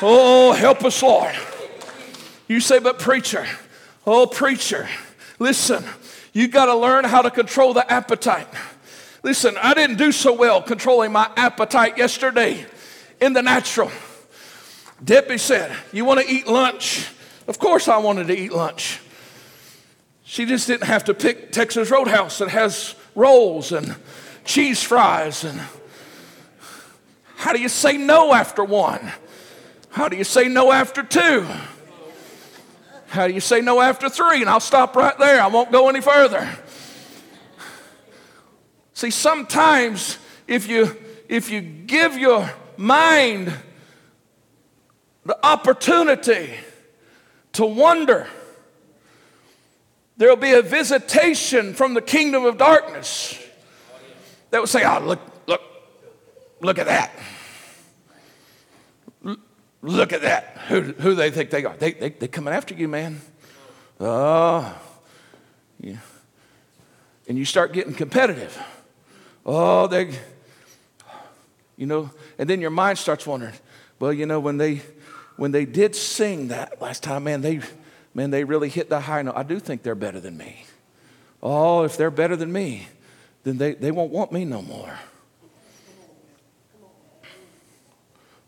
[0.01, 1.33] Oh, help us, Lord.
[2.47, 3.47] You say, but preacher,
[4.05, 4.89] oh, preacher,
[5.39, 5.83] listen,
[6.33, 8.47] you got to learn how to control the appetite.
[9.23, 12.65] Listen, I didn't do so well controlling my appetite yesterday
[13.21, 13.91] in the natural.
[15.03, 17.07] Debbie said, You want to eat lunch?
[17.47, 18.99] Of course, I wanted to eat lunch.
[20.31, 23.97] She just didn't have to pick Texas Roadhouse that has rolls and
[24.45, 25.43] cheese fries.
[25.43, 25.59] And
[27.35, 29.11] how do you say no after one?
[29.89, 31.45] How do you say no after two?
[33.07, 34.39] How do you say no after three?
[34.39, 35.41] And I'll stop right there.
[35.41, 36.49] I won't go any further.
[38.93, 40.17] See, sometimes
[40.47, 40.95] if you
[41.27, 43.53] if you give your mind
[45.25, 46.53] the opportunity
[47.51, 48.29] to wonder
[50.21, 53.43] there'll be a visitation from the kingdom of darkness
[54.51, 55.61] that will say, Oh, look, look,
[56.61, 57.11] look at that.
[59.81, 60.59] Look at that.
[60.67, 61.75] Who, who they think they are?
[61.75, 63.19] They, they, they coming after you, man.
[63.99, 64.79] Oh,
[65.79, 65.97] Yeah.
[67.27, 68.55] And you start getting competitive.
[69.43, 70.11] Oh, they,
[71.77, 73.55] you know, and then your mind starts wondering,
[73.99, 74.83] well, you know, when they
[75.37, 77.61] when they did sing that last time, man, they
[78.13, 79.35] man, they really hit the high note.
[79.35, 80.65] I do think they're better than me.
[81.41, 82.87] Oh, if they're better than me,
[83.43, 84.99] then they, they won't want me no more.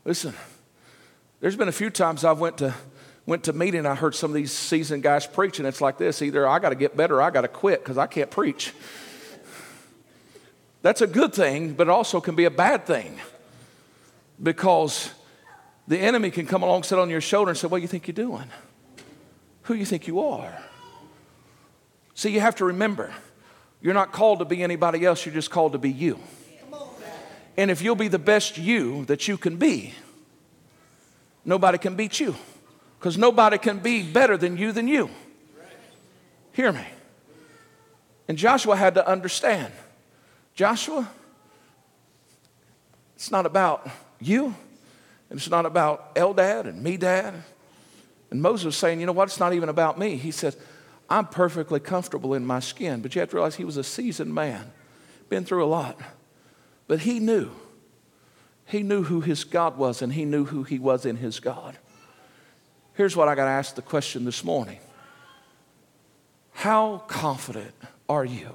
[0.05, 0.33] Listen,
[1.39, 2.73] there's been a few times I've went to
[3.25, 6.21] went to meeting, I heard some of these seasoned guys preach, and it's like this:
[6.21, 8.73] either I got to get better, or I got to quit because I can't preach.
[10.81, 13.17] That's a good thing, but it also can be a bad thing
[14.41, 15.09] because
[15.87, 18.07] the enemy can come along, sit on your shoulder, and say, "What do you think
[18.07, 18.49] you're doing?
[19.63, 20.57] Who you think you are?"
[22.15, 23.13] See, you have to remember,
[23.81, 25.25] you're not called to be anybody else.
[25.25, 26.19] You're just called to be you.
[27.57, 29.93] And if you'll be the best you that you can be,
[31.45, 32.35] nobody can beat you
[32.97, 35.09] because nobody can be better than you than you.
[36.53, 36.85] Hear me.
[38.27, 39.73] And Joshua had to understand
[40.55, 41.09] Joshua,
[43.15, 44.55] it's not about you,
[45.29, 47.33] and it's not about Eldad and Medad.
[48.33, 49.25] And Moses was saying, you know what?
[49.25, 50.15] It's not even about me.
[50.15, 50.55] He said,
[51.07, 52.99] I'm perfectly comfortable in my skin.
[52.99, 54.71] But you have to realize he was a seasoned man,
[55.29, 55.99] been through a lot.
[56.87, 57.51] But he knew.
[58.65, 61.77] He knew who his God was, and he knew who he was in his God.
[62.95, 64.79] Here's what I got to ask the question this morning
[66.53, 67.75] How confident
[68.09, 68.49] are you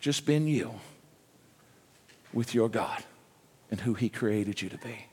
[0.00, 0.74] just being you
[2.34, 3.02] with your God
[3.70, 5.06] and who he created you to be?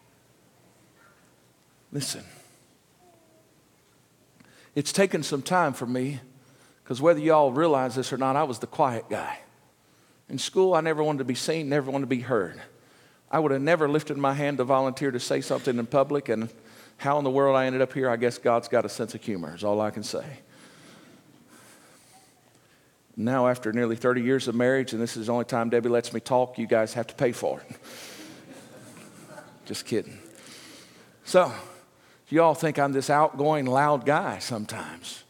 [1.93, 2.25] Listen,
[4.77, 6.19] it's taken some time for me
[6.83, 9.39] because whether y'all realize this or not, I was the quiet guy.
[10.29, 12.61] In school, I never wanted to be seen, never wanted to be heard.
[13.31, 16.49] I would have never lifted my hand to volunteer to say something in public, and
[16.97, 19.23] how in the world I ended up here, I guess God's got a sense of
[19.23, 20.23] humor, is all I can say.
[23.15, 26.13] Now, after nearly 30 years of marriage, and this is the only time Debbie lets
[26.13, 27.77] me talk, you guys have to pay for it.
[29.65, 30.19] Just kidding.
[31.25, 31.51] So,
[32.29, 35.23] you all think I'm this outgoing, loud guy sometimes.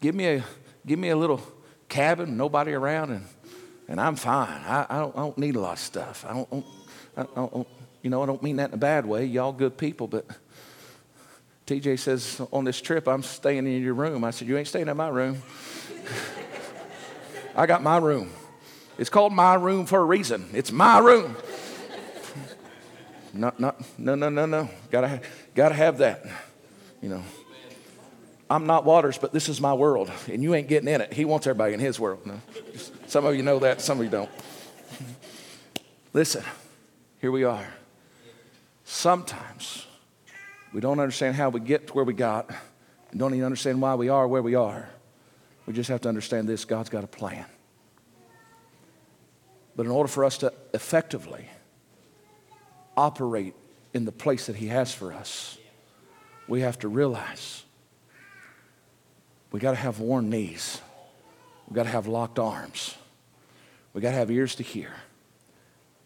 [0.00, 0.44] Give me a,
[0.86, 1.42] give me a little
[1.88, 3.26] cabin, nobody around, and,
[3.88, 4.62] and I'm fine.
[4.66, 6.24] I, I, don't, I don't need a lot of stuff.
[6.28, 6.64] I don't,
[7.16, 7.66] I don't,
[8.02, 9.24] you know, I don't mean that in a bad way.
[9.24, 10.26] Y'all good people, but
[11.66, 14.24] TJ says on this trip, I'm staying in your room.
[14.24, 15.42] I said, You ain't staying in my room.
[17.56, 18.30] I got my room.
[18.96, 20.48] It's called my room for a reason.
[20.54, 21.36] It's my room.
[23.38, 24.68] Not, not, no, no, no, no.
[24.90, 25.20] Gotta,
[25.54, 26.24] gotta have that.
[27.00, 27.22] You know.
[28.50, 31.12] I'm not Waters, but this is my world, and you ain't getting in it.
[31.12, 32.26] He wants everybody in his world.
[32.26, 32.40] No.
[33.06, 34.30] Some of you know that, some of you don't.
[36.12, 36.42] Listen,
[37.20, 37.66] here we are.
[38.84, 39.86] Sometimes
[40.72, 42.50] we don't understand how we get to where we got
[43.10, 44.88] and don't even understand why we are where we are.
[45.66, 47.44] We just have to understand this God's got a plan.
[49.76, 51.48] But in order for us to effectively
[52.98, 53.54] operate
[53.94, 55.56] in the place that He has for us,
[56.48, 57.62] we have to realize
[59.52, 60.80] we got to have worn knees,
[61.68, 62.96] we got to have locked arms,
[63.92, 64.92] we got to have ears to hear.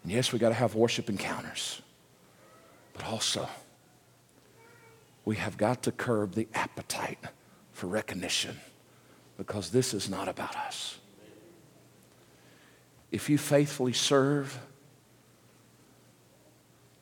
[0.03, 1.81] And yes, we got to have worship encounters.
[2.93, 3.49] But also,
[5.25, 7.19] we have got to curb the appetite
[7.73, 8.61] for recognition
[9.39, 10.99] because this is not about us.
[13.11, 14.59] If you faithfully serve,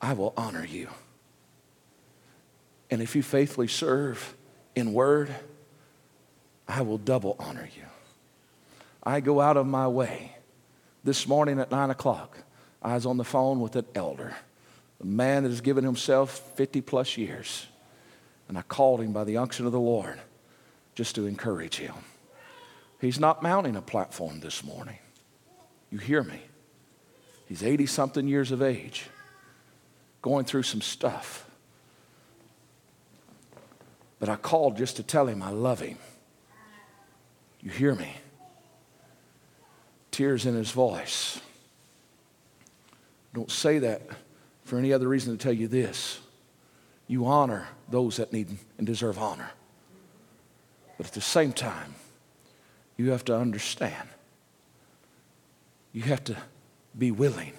[0.01, 0.89] I will honor you.
[2.89, 4.35] And if you faithfully serve
[4.75, 5.33] in word,
[6.67, 7.83] I will double honor you.
[9.03, 10.35] I go out of my way.
[11.03, 12.37] This morning at nine o'clock,
[12.81, 14.35] I was on the phone with an elder
[15.01, 17.65] a man that has given himself 50 plus years.
[18.47, 20.19] And I called him by the unction of the Lord
[20.93, 21.95] just to encourage him.
[22.99, 24.99] He's not mounting a platform this morning.
[25.89, 26.41] You hear me?
[27.47, 29.09] He's 80 something years of age,
[30.21, 31.45] going through some stuff.
[34.19, 35.97] But I called just to tell him I love him.
[37.59, 38.15] You hear me?
[40.11, 41.39] Tears in his voice.
[43.33, 44.01] Don't say that
[44.63, 46.19] for any other reason to tell you this
[47.07, 49.51] you honor those that need and deserve honor.
[50.97, 51.95] But at the same time,
[52.95, 54.07] you have to understand,
[55.91, 56.37] you have to
[56.97, 57.51] be willing,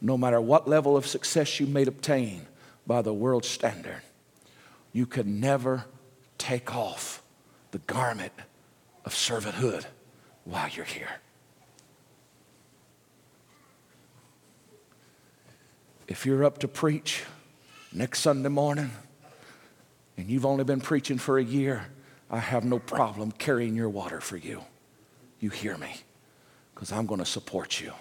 [0.00, 2.46] no matter what level of success you may obtain
[2.86, 4.02] by the world standard,
[4.92, 5.84] you can never
[6.38, 7.22] take off
[7.70, 8.32] the garment
[9.04, 9.86] of servanthood
[10.44, 11.20] while you're here.
[16.08, 17.24] if you're up to preach
[17.92, 18.90] next Sunday morning
[20.16, 21.86] and you've only been preaching for a year,
[22.30, 24.62] I have no problem carrying your water for you.
[25.40, 25.96] You hear me?
[26.74, 27.92] Because I'm going to support you.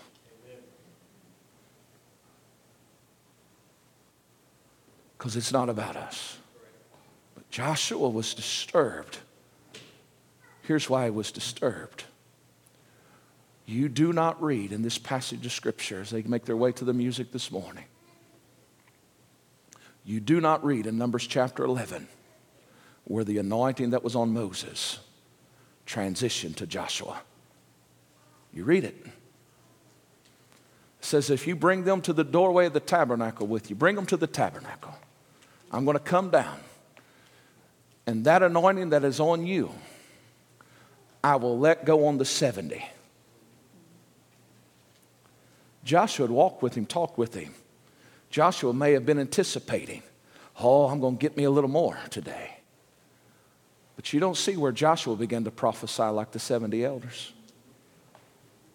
[5.26, 6.38] Because it's not about us.
[7.34, 9.17] But Joshua was disturbed.
[10.61, 12.03] Here's why he was disturbed.
[13.65, 16.86] You do not read in this passage of Scripture as they make their way to
[16.86, 17.86] the music this morning.
[20.03, 22.07] You do not read in Numbers chapter 11
[23.05, 24.99] where the anointing that was on Moses
[25.88, 27.19] transitioned to Joshua.
[28.53, 28.95] You read it.
[29.03, 29.11] It
[30.99, 34.05] says, if you bring them to the doorway of the tabernacle with you, bring them
[34.05, 34.93] to the tabernacle.
[35.76, 36.57] I'm going to come down.
[38.07, 39.71] And that anointing that is on you,
[41.21, 42.84] I will let go on the 70.
[45.84, 47.53] Joshua walked with him, talked with him.
[48.30, 50.01] Joshua may have been anticipating,
[50.59, 52.57] oh, I'm going to get me a little more today.
[53.97, 57.34] But you don't see where Joshua began to prophesy like the 70 elders.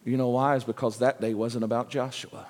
[0.05, 0.57] You know why?
[0.57, 2.47] Is because that day wasn't about Joshua.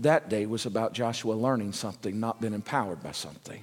[0.00, 3.62] That day was about Joshua learning something, not being empowered by something.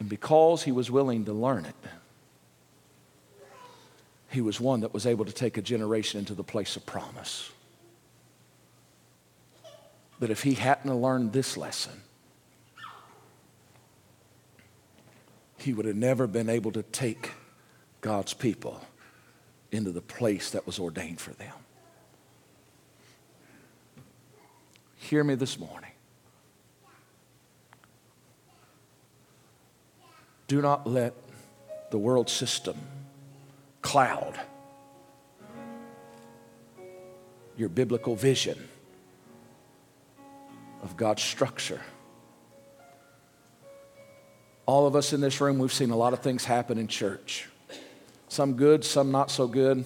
[0.00, 1.74] And because he was willing to learn it,
[4.30, 7.50] he was one that was able to take a generation into the place of promise.
[10.18, 12.00] But if he hadn't learned this lesson,
[15.58, 17.32] he would have never been able to take
[18.00, 18.80] God's people
[19.70, 21.52] into the place that was ordained for them.
[25.08, 25.90] Hear me this morning.
[30.48, 31.14] Do not let
[31.90, 32.76] the world system
[33.80, 34.38] cloud
[37.56, 38.58] your biblical vision
[40.82, 41.80] of God's structure
[44.66, 47.48] all of us in this room, we've seen a lot of things happen in church.
[48.28, 49.84] Some good, some not so good.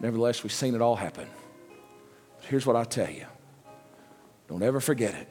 [0.00, 1.28] Nevertheless, we've seen it all happen.
[2.40, 3.26] But here's what I tell you
[4.50, 5.28] don't ever forget it.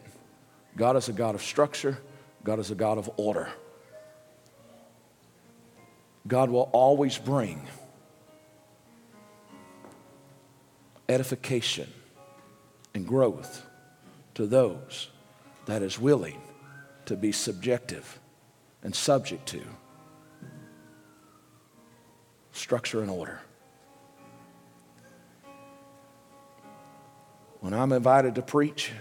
[0.77, 1.97] God is a God of structure,
[2.45, 3.49] God is a God of order.
[6.25, 7.67] God will always bring
[11.09, 11.91] edification
[12.93, 13.65] and growth
[14.35, 15.09] to those
[15.65, 16.41] that is willing
[17.05, 18.19] to be subjective
[18.83, 19.61] and subject to
[22.53, 23.41] structure and order.
[27.59, 28.93] When I'm invited to preach,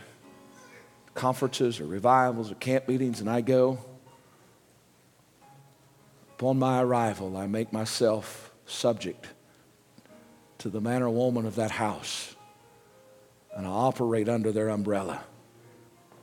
[1.18, 3.78] conferences or revivals or camp meetings, and I go,
[6.36, 9.26] upon my arrival, I make myself subject
[10.58, 12.36] to the man or woman of that house,
[13.56, 15.20] and I operate under their umbrella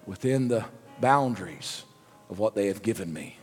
[0.05, 0.63] within the
[1.01, 1.83] boundaries
[2.29, 3.37] of what they have given me.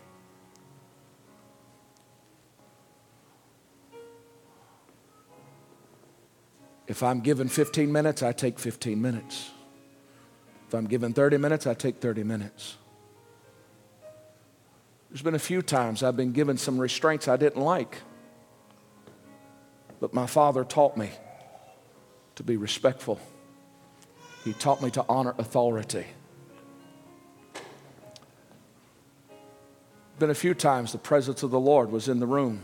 [6.88, 9.50] If I'm given 15 minutes, I take 15 minutes.
[10.72, 12.78] If I'm given 30 minutes, I take 30 minutes.
[15.10, 17.98] There's been a few times I've been given some restraints I didn't like.
[20.00, 21.10] But my father taught me
[22.36, 23.20] to be respectful.
[24.44, 26.06] He taught me to honor authority.
[30.18, 32.62] Been a few times the presence of the Lord was in the room.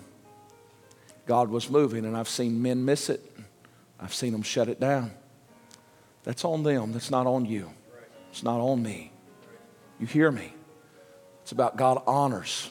[1.27, 3.37] God was moving, and I've seen men miss it.
[4.01, 5.11] I've seen them shut it down.
[6.25, 6.93] That's on them.
[6.93, 7.75] That's not on you.
[8.39, 9.11] It's not on me.
[9.99, 10.55] You hear me?
[11.43, 12.71] It's about God honors.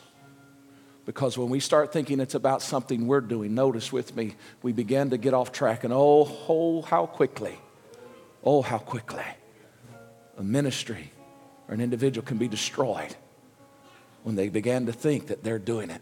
[1.05, 5.09] Because when we start thinking it's about something we're doing, notice with me, we begin
[5.09, 5.83] to get off track.
[5.83, 7.59] And oh, oh, how quickly,
[8.45, 9.25] oh, how quickly
[10.37, 11.11] a ministry
[11.67, 13.13] or an individual can be destroyed
[14.23, 16.01] when they began to think that they're doing it.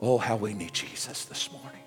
[0.00, 1.83] Oh, how we need Jesus this morning.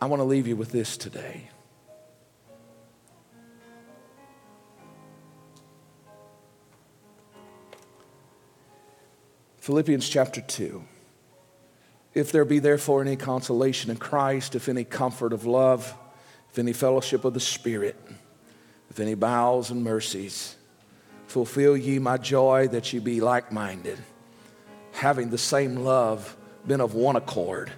[0.00, 1.48] I want to leave you with this today.
[9.58, 10.84] Philippians chapter 2.
[12.14, 15.92] If there be therefore any consolation in Christ, if any comfort of love,
[16.50, 17.96] if any fellowship of the Spirit,
[18.90, 20.56] if any bowels and mercies,
[21.26, 23.98] Fulfill ye my joy that ye be like minded,
[24.92, 26.36] having the same love,
[26.66, 27.72] been of one accord,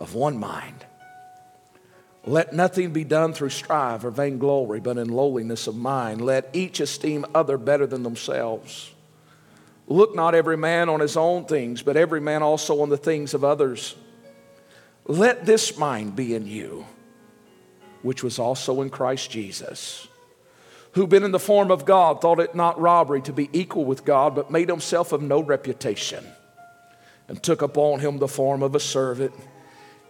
[0.00, 0.86] of one mind.
[2.24, 6.20] Let nothing be done through strife or vainglory, but in lowliness of mind.
[6.20, 8.90] Let each esteem other better than themselves.
[9.86, 13.34] Look not every man on his own things, but every man also on the things
[13.34, 13.96] of others.
[15.06, 16.86] Let this mind be in you,
[18.02, 20.06] which was also in Christ Jesus
[20.92, 24.04] who been in the form of God, thought it not robbery to be equal with
[24.04, 26.24] God, but made himself of no reputation,
[27.28, 29.32] and took upon him the form of a servant,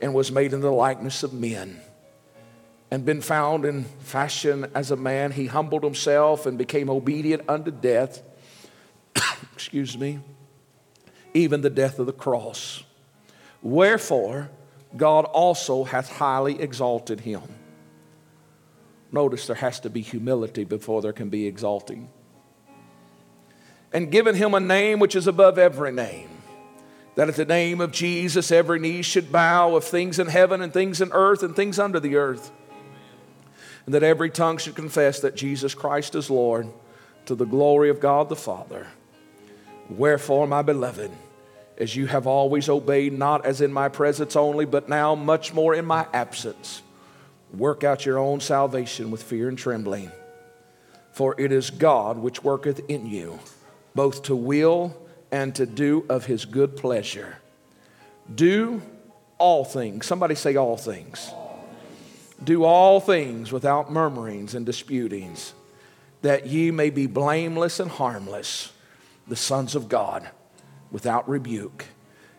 [0.01, 1.81] and was made in the likeness of men.
[2.91, 7.71] And been found in fashion as a man, he humbled himself and became obedient unto
[7.71, 8.23] death.
[9.55, 10.19] Excuse me,
[11.35, 12.83] even the death of the cross.
[13.63, 14.51] Wherefore,
[14.97, 17.43] God also hath highly exalted him
[19.13, 22.09] Notice there has to be humility before there can be exalting.
[23.93, 26.29] And given him a name which is above every name,
[27.17, 30.73] that at the name of Jesus every knee should bow of things in heaven and
[30.73, 32.53] things in earth and things under the earth.
[33.91, 36.69] And that every tongue should confess that Jesus Christ is Lord
[37.27, 38.87] to the glory of God the Father.
[39.89, 41.11] Wherefore, my beloved,
[41.77, 45.75] as you have always obeyed, not as in my presence only, but now much more
[45.75, 46.83] in my absence
[47.53, 50.13] Work out your own salvation with fear and trembling.
[51.11, 53.41] For it is God which worketh in you,
[53.93, 54.97] both to will
[55.33, 57.39] and to do of his good pleasure.
[58.33, 58.83] Do
[59.37, 60.07] all things.
[60.07, 61.33] Somebody say all things.
[62.43, 65.53] Do all things without murmurings and disputings,
[66.23, 68.73] that ye may be blameless and harmless,
[69.29, 70.29] the sons of God,
[70.91, 71.87] without rebuke,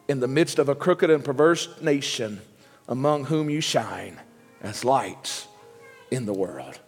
[0.07, 2.41] in the midst of a crooked and perverse nation,
[2.87, 4.19] among whom you shine
[4.61, 5.47] as lights
[6.09, 6.79] in the world.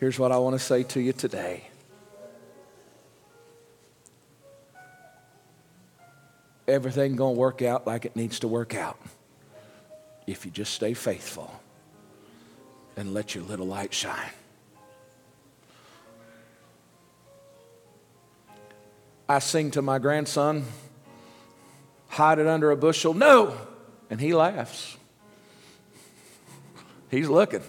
[0.00, 1.64] Here's what I want to say to you today.
[6.68, 8.98] Everything going to work out like it needs to work out
[10.26, 11.50] if you just stay faithful
[12.96, 14.30] and let your little light shine.
[19.28, 20.64] I sing to my grandson
[22.08, 23.14] hide it under a bushel?
[23.14, 23.56] No.
[24.10, 24.96] And he laughs.
[27.10, 27.62] He's looking.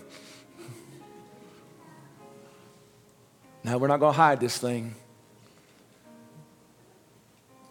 [3.63, 4.95] Now, we're not going to hide this thing,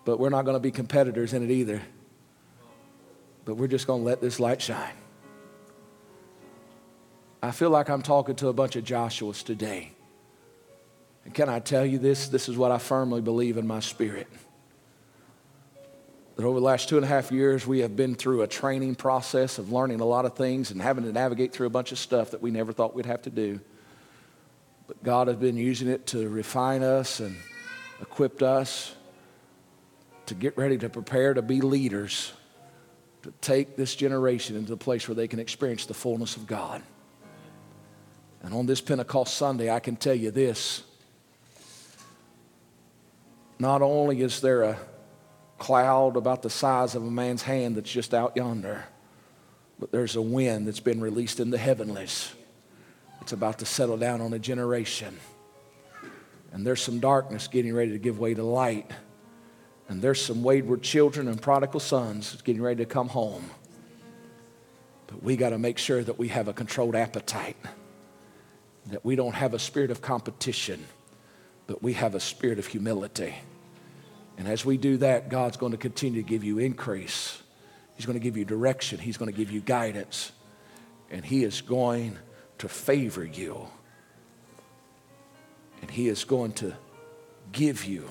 [0.09, 1.83] but we're not going to be competitors in it either.
[3.45, 4.95] But we're just going to let this light shine.
[7.43, 9.93] I feel like I'm talking to a bunch of Joshuas today.
[11.27, 12.29] And can I tell you this?
[12.29, 14.29] This is what I firmly believe in my spirit
[16.37, 18.95] that over the last two and a half years, we have been through a training
[18.95, 21.99] process of learning a lot of things and having to navigate through a bunch of
[21.99, 23.61] stuff that we never thought we'd have to do.
[24.87, 27.37] But God has been using it to refine us and
[28.01, 28.95] equipped us
[30.29, 32.33] to get ready to prepare to be leaders,
[33.23, 36.83] to take this generation into the place where they can experience the fullness of God.
[38.43, 40.83] And on this Pentecost Sunday, I can tell you this.
[43.59, 44.79] Not only is there a
[45.59, 48.85] cloud about the size of a man's hand that's just out yonder.
[49.79, 52.33] But there's a wind that's been released in the heavenlies.
[53.21, 55.19] It's about to settle down on a generation.
[56.53, 58.91] And there's some darkness getting ready to give way to light.
[59.89, 63.51] And there's some wayward children and prodigal sons getting ready to come home.
[65.07, 67.57] But we got to make sure that we have a controlled appetite,
[68.87, 70.85] that we don't have a spirit of competition,
[71.67, 73.35] but we have a spirit of humility.
[74.37, 77.43] And as we do that, God's going to continue to give you increase.
[77.97, 78.99] He's going to give you direction.
[78.99, 80.31] He's going to give you guidance.
[81.11, 82.19] And He is going
[82.59, 83.67] to favor you.
[85.81, 86.75] And He is going to
[87.51, 88.09] give you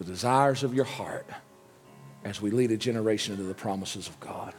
[0.00, 1.28] the desires of your heart
[2.24, 4.54] as we lead a generation into the promises of God.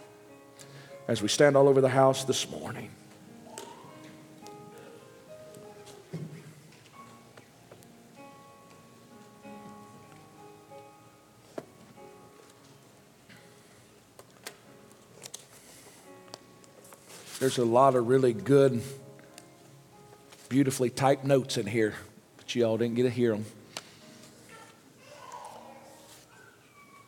[1.08, 2.92] As we stand all over the house this morning,
[17.40, 18.84] There's a lot of really good,
[20.48, 21.96] beautifully typed notes in here,
[22.38, 23.46] but you all didn't get to hear them.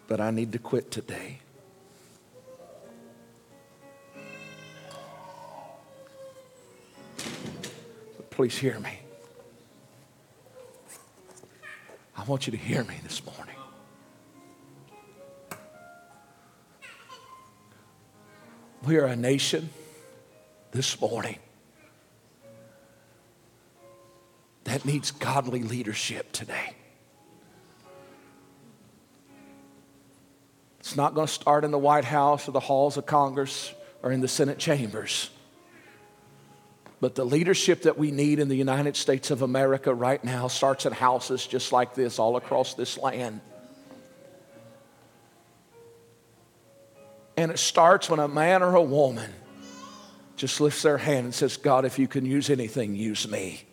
[0.08, 1.40] But I need to quit today.
[8.18, 9.00] But please hear me.
[12.16, 13.56] I want you to hear me this morning.
[18.86, 19.70] We are a nation
[20.72, 21.40] this morning
[24.66, 26.76] that needs godly leadership today.
[30.84, 34.12] It's not going to start in the White House or the halls of Congress or
[34.12, 35.30] in the Senate chambers.
[37.00, 40.86] But the leadership that we need in the United States of America right now starts
[40.86, 43.40] in houses just like this all across this land.
[47.38, 49.32] And it starts when a man or a woman
[50.36, 53.64] just lifts their hand and says, God, if you can use anything, use me.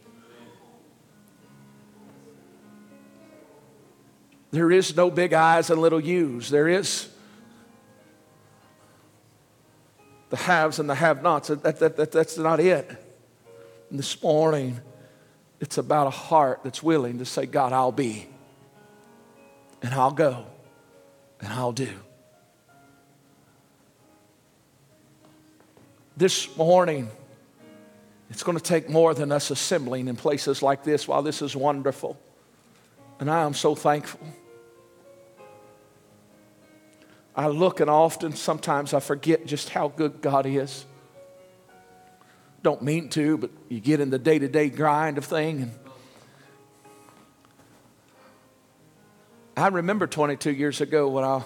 [4.50, 6.50] There is no big eyes and little U's.
[6.50, 7.08] There is
[10.30, 11.48] the haves and the have nots.
[11.48, 12.88] That, that, that, that's not it.
[13.90, 14.80] And this morning,
[15.60, 18.28] it's about a heart that's willing to say, God, I'll be,
[19.82, 20.46] and I'll go,
[21.40, 21.90] and I'll do.
[26.16, 27.08] This morning,
[28.30, 31.56] it's going to take more than us assembling in places like this while this is
[31.56, 32.18] wonderful.
[33.20, 34.20] And I am so thankful.
[37.36, 40.86] I look and often, sometimes I forget just how good God is.
[42.62, 45.62] Don't mean to, but you get in the day to day grind of thing.
[45.62, 45.72] And
[49.56, 51.42] I remember 22 years ago when I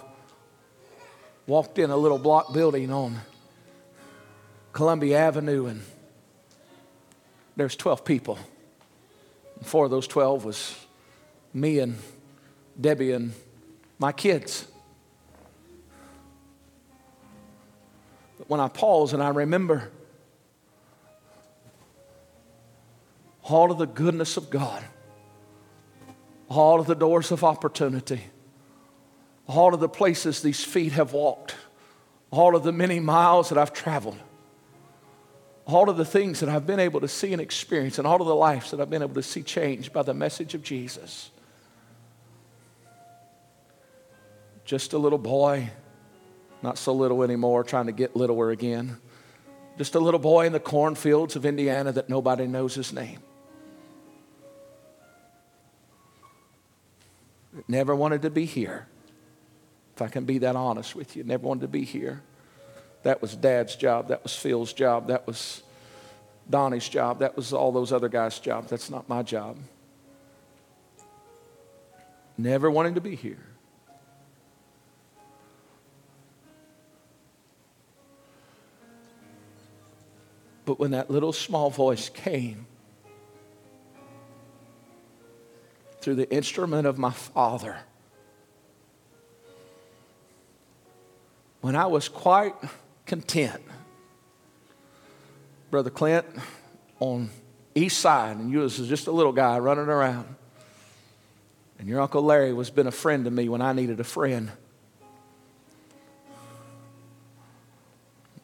[1.47, 3.21] walked in a little block building on
[4.73, 5.83] Columbia Avenue, and
[7.57, 8.39] there's 12 people.
[9.57, 10.84] And four of those 12 was
[11.55, 11.97] me and
[12.79, 13.33] Debbie and
[13.99, 14.67] my kids.
[18.37, 19.91] But when I pause and I remember
[23.45, 24.83] all of the goodness of God,
[26.49, 28.23] all of the doors of opportunity,
[29.47, 31.55] all of the places these feet have walked,
[32.31, 34.19] all of the many miles that I've traveled,
[35.67, 38.27] all of the things that I've been able to see and experience, and all of
[38.27, 41.31] the lives that I've been able to see changed by the message of Jesus.
[44.65, 45.71] Just a little boy,
[46.63, 48.99] not so little anymore, trying to get littler again.
[49.77, 53.19] Just a little boy in the cornfields of Indiana that nobody knows his name.
[57.69, 58.87] Never wanted to be here.
[59.95, 62.23] If I can be that honest with you, never wanted to be here.
[63.05, 64.09] That was dad's job.
[64.09, 65.09] That was Phil's job.
[65.09, 65.63] That was
[66.49, 67.21] Donnie's job.
[67.21, 68.69] That was all those other guys' job.
[68.69, 69.59] That's not my job.
[72.37, 73.45] Never wanting to be here.
[80.65, 82.67] But when that little small voice came
[86.01, 87.79] through the instrument of my father,
[91.61, 92.55] when I was quite
[93.07, 93.63] content.
[95.71, 96.27] Brother Clint
[97.01, 97.31] on
[97.75, 100.35] east side, and you was just a little guy running around.
[101.79, 104.53] And your Uncle Larry was been a friend to me when I needed a friend.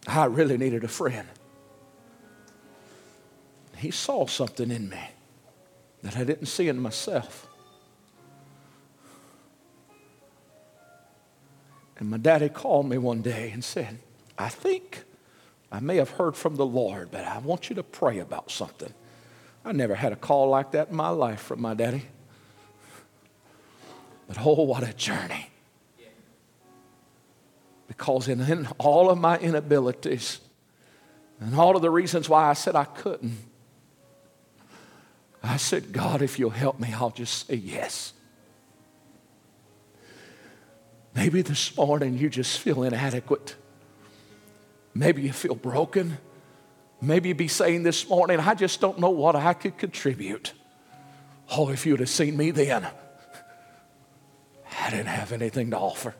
[0.07, 1.29] I really needed a friend.
[3.81, 5.01] He saw something in me
[6.03, 7.47] that I didn't see in myself.
[11.97, 13.99] And my daddy called me one day and said,
[14.37, 15.05] I think
[15.73, 18.93] I may have heard from the Lord, but I want you to pray about something.
[19.65, 22.05] I never had a call like that in my life from my daddy.
[24.29, 25.51] But oh, what a journey.
[27.89, 30.41] Because in, in all of my inabilities
[31.41, 33.50] and all of the reasons why I said I couldn't,
[35.43, 38.13] I said, God, if you'll help me, I'll just say yes.
[41.15, 43.57] Maybe this morning you just feel inadequate.
[44.95, 46.19] Maybe you feel broken.
[47.01, 50.53] Maybe you be saying this morning, I just don't know what I could contribute.
[51.57, 52.87] Oh, if you'd have seen me then,
[54.79, 56.15] I didn't have anything to offer.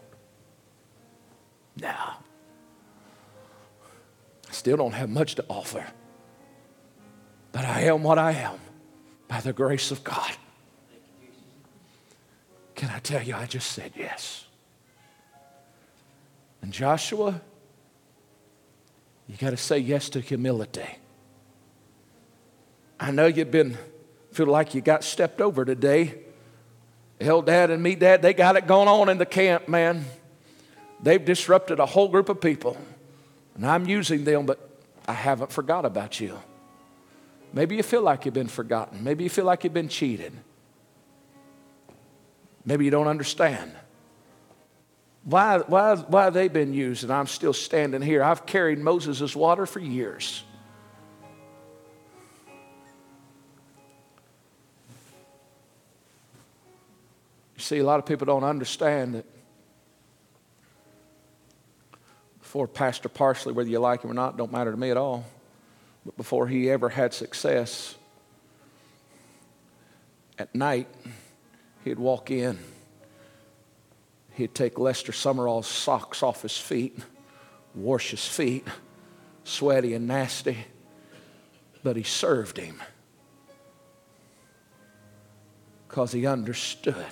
[1.77, 2.19] Now,
[4.49, 5.87] I still don't have much to offer,
[7.53, 8.59] but I am what I am
[9.31, 10.33] by the grace of God.
[12.75, 14.45] Can I tell you, I just said yes.
[16.61, 17.41] And Joshua,
[19.29, 20.99] you got to say yes to humility.
[22.99, 23.79] I know you've been
[24.33, 26.19] feel like you got stepped over today.
[27.21, 30.05] Eldad and Medad, they got it going on in the camp, man.
[31.03, 32.77] They've disrupted a whole group of people.
[33.55, 34.59] And I'm using them, but
[35.07, 36.39] I haven't forgot about you.
[37.53, 39.03] Maybe you feel like you've been forgotten.
[39.03, 40.33] Maybe you feel like you've been cheated.
[42.65, 43.73] Maybe you don't understand.
[45.25, 48.23] Why, why, why have they been used and I'm still standing here?
[48.23, 50.45] I've carried Moses' water for years.
[57.57, 59.27] You see, a lot of people don't understand that
[62.41, 65.27] before Pastor Parsley, whether you like him or not, don't matter to me at all,
[66.05, 67.97] but before he ever had success,
[70.39, 70.89] at night,
[71.85, 72.59] he'd walk in
[74.41, 76.99] He'd take Lester Sumrall's socks off his feet,
[77.75, 78.67] wash his feet,
[79.45, 80.57] sweaty and nasty,
[81.83, 82.81] but he served him
[85.87, 87.07] because he understood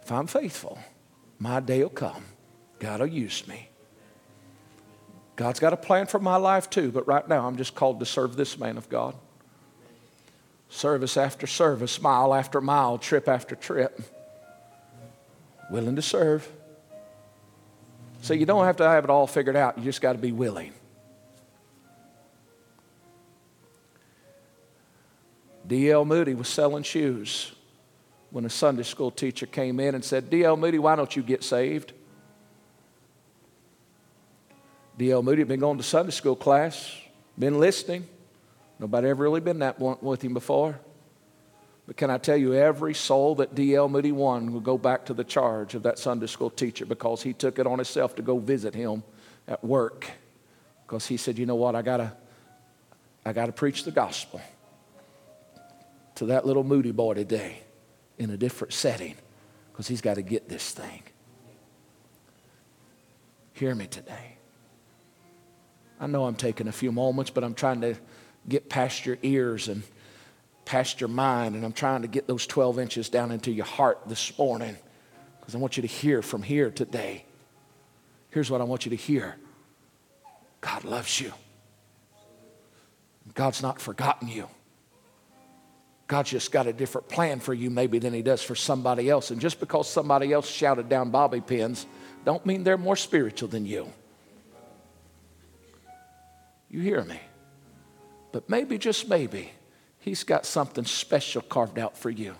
[0.00, 0.78] if I'm faithful,
[1.40, 2.24] my day will come.
[2.78, 3.68] God will use me.
[5.36, 8.06] God's got a plan for my life too, but right now I'm just called to
[8.06, 9.14] serve this man of God.
[10.70, 14.00] Service after service, mile after mile, trip after trip.
[15.70, 16.50] Willing to serve.
[18.22, 20.32] So you don't have to have it all figured out, you just got to be
[20.32, 20.72] willing.
[25.66, 26.04] D.L.
[26.04, 27.52] Moody was selling shoes
[28.30, 30.56] when a Sunday school teacher came in and said, D.L.
[30.56, 31.92] Moody, why don't you get saved?
[34.98, 35.22] D.L.
[35.22, 36.90] Moody had been going to Sunday school class,
[37.38, 38.06] been listening.
[38.78, 40.78] Nobody ever really been that blunt with him before.
[41.86, 43.88] But can I tell you, every soul that D.L.
[43.88, 47.32] Moody won will go back to the charge of that Sunday school teacher because he
[47.32, 49.02] took it on himself to go visit him
[49.46, 50.10] at work.
[50.86, 52.12] Because he said, you know what, I gotta,
[53.24, 54.40] I gotta preach the gospel
[56.16, 57.62] to that little Moody boy today
[58.18, 59.14] in a different setting
[59.70, 61.02] because he's got to get this thing.
[63.52, 64.35] Hear me today.
[65.98, 67.96] I know I'm taking a few moments, but I'm trying to
[68.48, 69.82] get past your ears and
[70.64, 74.00] past your mind, and I'm trying to get those 12 inches down into your heart
[74.06, 74.76] this morning
[75.40, 77.24] because I want you to hear from here today.
[78.30, 79.36] Here's what I want you to hear
[80.60, 81.32] God loves you,
[83.34, 84.48] God's not forgotten you.
[86.08, 89.32] God's just got a different plan for you, maybe, than He does for somebody else.
[89.32, 91.84] And just because somebody else shouted down bobby pins,
[92.24, 93.92] don't mean they're more spiritual than you.
[96.68, 97.20] You hear me?
[98.32, 99.52] But maybe, just maybe,
[100.06, 102.36] He's got something special carved out for you.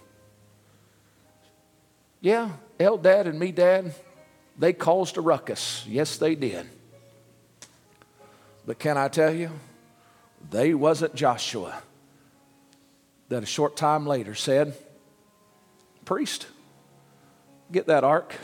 [2.20, 3.92] Yeah, Eldad and Medad,
[4.56, 5.84] they caused a ruckus.
[5.84, 6.68] Yes, they did.
[8.64, 9.50] But can I tell you,
[10.48, 11.82] they wasn't Joshua
[13.30, 14.72] that a short time later said,
[16.04, 16.46] Priest,
[17.72, 18.36] get that ark,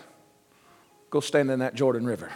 [1.10, 2.32] go stand in that Jordan River.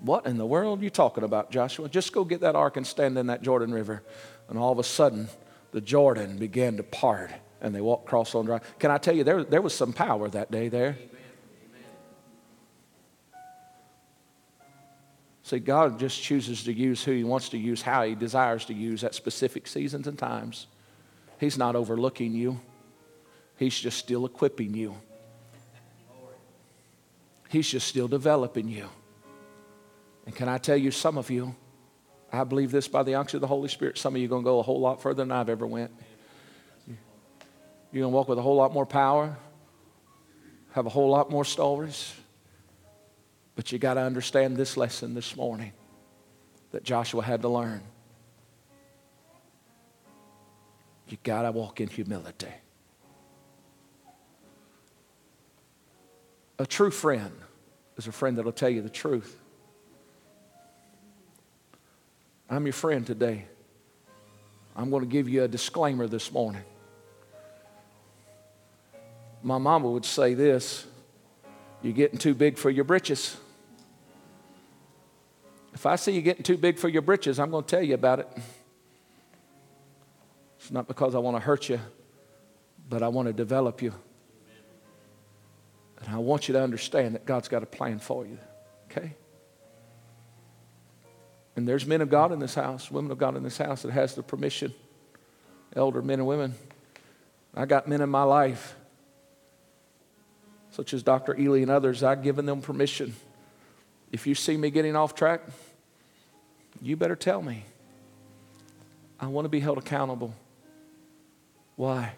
[0.00, 1.88] What in the world are you talking about, Joshua?
[1.88, 4.02] Just go get that ark and stand in that Jordan River.
[4.48, 5.28] And all of a sudden,
[5.72, 7.30] the Jordan began to part
[7.60, 8.60] and they walked across on dry.
[8.78, 10.96] Can I tell you, there, there was some power that day there.
[15.42, 18.74] See, God just chooses to use who He wants to use, how He desires to
[18.74, 20.68] use at specific seasons and times.
[21.38, 22.60] He's not overlooking you,
[23.56, 24.96] He's just still equipping you.
[27.48, 28.88] He's just still developing you.
[30.30, 31.56] And can I tell you, some of you,
[32.32, 34.42] I believe this by the unction of the Holy Spirit, some of you are going
[34.42, 35.90] to go a whole lot further than I've ever went.
[36.86, 39.36] You're going to walk with a whole lot more power,
[40.70, 42.14] have a whole lot more stories.
[43.56, 45.72] But you got to understand this lesson this morning
[46.70, 47.82] that Joshua had to learn.
[51.08, 52.54] You got to walk in humility.
[56.60, 57.32] A true friend
[57.96, 59.36] is a friend that'll tell you the truth.
[62.52, 63.44] I'm your friend today.
[64.74, 66.64] I'm going to give you a disclaimer this morning.
[69.40, 70.84] My mama would say this
[71.80, 73.36] you're getting too big for your britches.
[75.72, 77.94] If I see you getting too big for your britches, I'm going to tell you
[77.94, 78.28] about it.
[80.58, 81.78] It's not because I want to hurt you,
[82.88, 83.94] but I want to develop you.
[86.00, 88.38] And I want you to understand that God's got a plan for you.
[88.90, 89.14] Okay?
[91.56, 93.92] And there's men of God in this house, women of God in this house that
[93.92, 94.72] has the permission,
[95.74, 96.54] elder men and women.
[97.54, 98.76] I got men in my life,
[100.70, 101.38] such as Dr.
[101.38, 103.14] Ely and others, I've given them permission
[104.12, 105.42] if you see me getting off track,
[106.82, 107.64] you better tell me.
[109.18, 110.34] I want to be held accountable.
[111.76, 112.14] Why?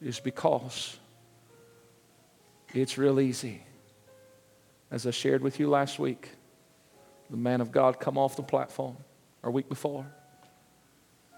[0.00, 0.96] It's because
[2.74, 3.62] it's real easy.
[4.90, 6.30] As I shared with you last week,
[7.30, 8.96] the man of God come off the platform
[9.42, 10.06] or week before.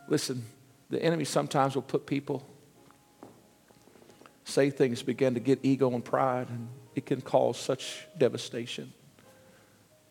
[0.08, 0.44] Listen,
[0.90, 2.46] the enemy sometimes will put people,
[4.44, 8.92] say things, begin to get ego and pride, and it can cause such devastation.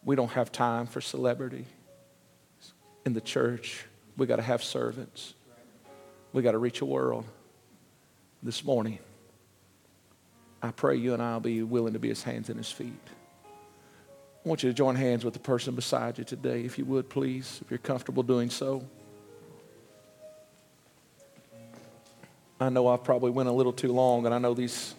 [0.03, 1.65] We don't have time for celebrity
[3.05, 3.86] in the church.
[4.15, 5.34] We got to have servants.
[6.34, 7.25] We got to reach a world.
[8.43, 8.99] This morning,
[10.61, 12.93] I pray you and I will be willing to be his hands and his feet.
[14.48, 17.10] I want you to join hands with the person beside you today, if you would,
[17.10, 18.82] please, if you're comfortable doing so.
[22.58, 24.95] I know I've probably went a little too long, and I know these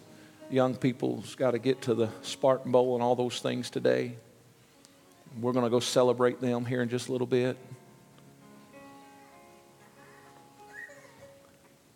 [0.51, 4.17] young people's got to get to the Spartan Bowl and all those things today.
[5.41, 7.57] We're going to go celebrate them here in just a little bit.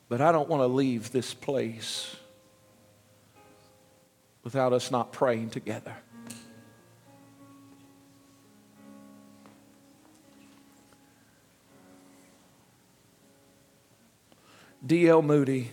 [0.09, 2.15] But I don't want to leave this place
[4.43, 5.93] without us not praying together.
[14.93, 15.23] D.L.
[15.23, 15.71] Moody,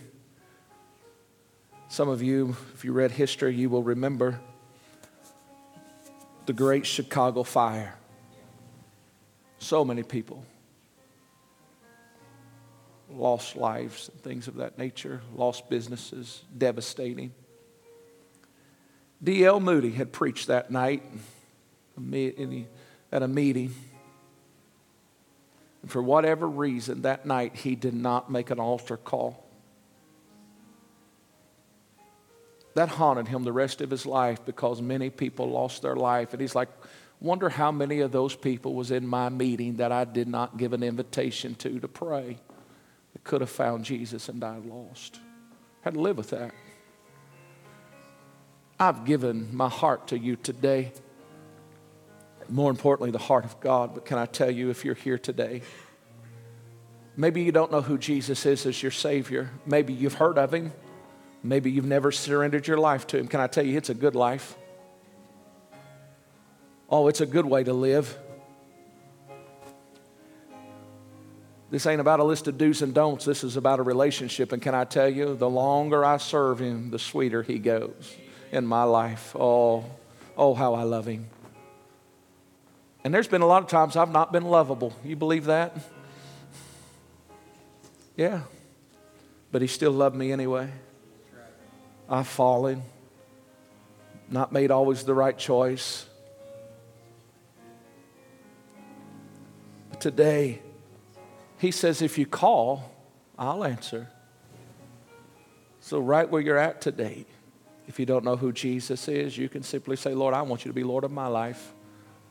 [1.88, 4.40] some of you, if you read history, you will remember
[6.46, 7.98] the great Chicago fire.
[9.58, 10.42] So many people
[13.10, 17.34] lost lives and things of that nature, lost businesses, devastating.
[19.22, 19.60] D.L.
[19.60, 21.02] Moody had preached that night
[21.94, 23.74] at a meeting.
[25.82, 29.46] And for whatever reason, that night he did not make an altar call.
[32.74, 36.32] That haunted him the rest of his life because many people lost their life.
[36.32, 36.68] And he's like,
[37.20, 40.72] wonder how many of those people was in my meeting that I did not give
[40.72, 42.38] an invitation to to pray
[43.12, 45.18] that could have found Jesus and died lost.
[45.82, 46.52] Had to live with that.
[48.78, 50.92] I've given my heart to you today
[52.50, 53.94] more importantly, the heart of God.
[53.94, 55.62] But can I tell you, if you're here today,
[57.16, 59.50] maybe you don't know who Jesus is as your Savior.
[59.66, 60.72] Maybe you've heard of Him.
[61.42, 63.28] Maybe you've never surrendered your life to Him.
[63.28, 64.56] Can I tell you, it's a good life?
[66.88, 68.18] Oh, it's a good way to live.
[71.70, 73.24] This ain't about a list of do's and don'ts.
[73.24, 74.50] This is about a relationship.
[74.50, 78.16] And can I tell you, the longer I serve Him, the sweeter He goes
[78.50, 79.36] in my life.
[79.38, 79.84] Oh,
[80.36, 81.28] oh, how I love Him.
[83.02, 84.92] And there's been a lot of times I've not been lovable.
[85.04, 85.76] You believe that?
[88.16, 88.42] Yeah.
[89.50, 90.70] But he still loved me anyway.
[92.08, 92.82] I've fallen,
[94.28, 96.06] not made always the right choice.
[99.90, 100.60] But today,
[101.58, 102.90] he says, if you call,
[103.38, 104.08] I'll answer.
[105.80, 107.24] So, right where you're at today,
[107.88, 110.68] if you don't know who Jesus is, you can simply say, Lord, I want you
[110.68, 111.72] to be Lord of my life.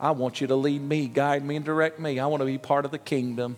[0.00, 2.18] I want you to lead me, guide me, and direct me.
[2.18, 3.56] I want to be part of the kingdom.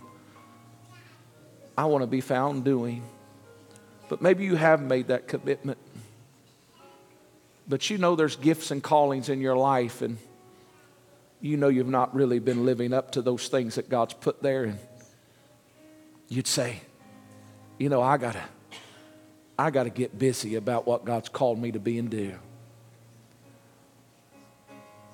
[1.78, 3.04] I want to be found doing.
[4.08, 5.78] But maybe you have made that commitment.
[7.68, 10.18] But you know there's gifts and callings in your life, and
[11.40, 14.64] you know you've not really been living up to those things that God's put there.
[14.64, 14.80] And
[16.28, 16.80] you'd say,
[17.78, 18.42] you know, I gotta,
[19.56, 22.34] I gotta get busy about what God's called me to be and do.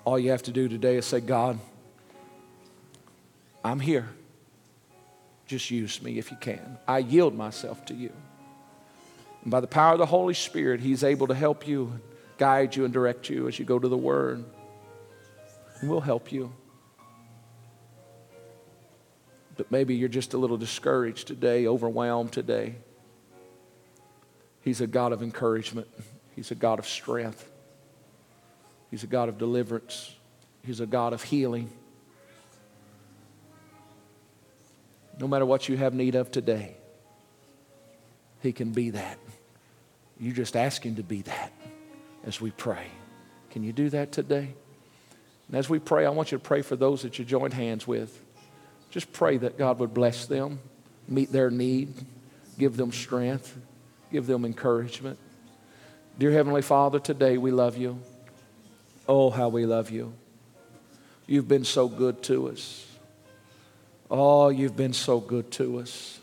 [0.08, 1.58] All you have to do today is say, God,
[3.62, 4.08] I'm here.
[5.46, 6.78] Just use me if you can.
[6.88, 8.10] I yield myself to you.
[9.42, 12.00] And by the power of the Holy Spirit, He's able to help you,
[12.38, 14.46] guide you, and direct you as you go to the Word.
[15.82, 16.54] And we'll help you.
[19.58, 22.76] But maybe you're just a little discouraged today, overwhelmed today.
[24.62, 25.86] He's a God of encouragement,
[26.34, 27.50] He's a God of strength.
[28.90, 30.14] He's a God of deliverance,
[30.64, 31.70] He's a God of healing.
[35.18, 36.76] No matter what you have need of today,
[38.40, 39.18] He can be that.
[40.20, 41.52] You just ask Him to be that
[42.24, 42.86] as we pray.
[43.50, 44.54] Can you do that today?
[45.48, 47.86] And as we pray, I want you to pray for those that you joined hands
[47.86, 48.22] with.
[48.90, 50.60] Just pray that God would bless them,
[51.06, 51.94] meet their need,
[52.58, 53.56] give them strength,
[54.12, 55.18] give them encouragement.
[56.18, 58.00] Dear Heavenly Father, today we love you.
[59.08, 60.12] Oh, how we love you.
[61.26, 62.86] You've been so good to us.
[64.10, 66.20] Oh, you've been so good to us.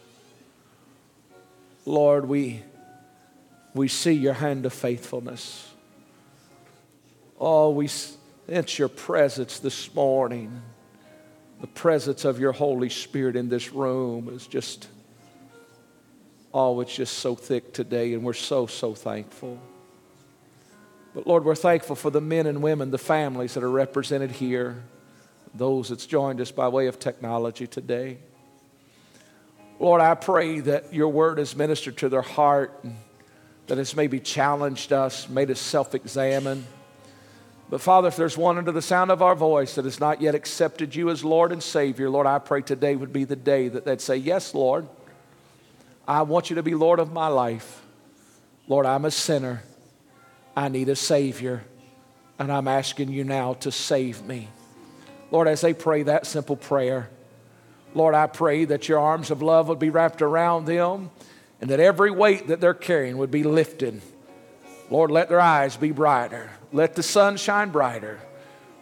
[1.85, 2.63] Lord, we,
[3.73, 5.71] we see your hand of faithfulness.
[7.39, 10.61] Oh, we sense your presence this morning.
[11.61, 14.87] The presence of your Holy Spirit in this room is just,
[16.53, 19.59] oh, it's just so thick today, and we're so, so thankful.
[21.15, 24.83] But Lord, we're thankful for the men and women, the families that are represented here,
[25.53, 28.17] those that's joined us by way of technology today.
[29.79, 32.97] Lord, I pray that your word has ministered to their heart, and
[33.67, 36.65] that it's maybe challenged us, made us self examine.
[37.69, 40.35] But Father, if there's one under the sound of our voice that has not yet
[40.35, 43.85] accepted you as Lord and Savior, Lord, I pray today would be the day that
[43.85, 44.85] they'd say, Yes, Lord,
[46.05, 47.81] I want you to be Lord of my life.
[48.67, 49.63] Lord, I'm a sinner.
[50.55, 51.63] I need a Savior,
[52.39, 54.47] and I'm asking you now to save me.
[55.31, 57.09] Lord, as they pray that simple prayer,
[57.93, 61.09] Lord, I pray that your arms of love would be wrapped around them
[61.61, 64.01] and that every weight that they're carrying would be lifted.
[64.89, 66.49] Lord, let their eyes be brighter.
[66.71, 68.19] Let the sun shine brighter.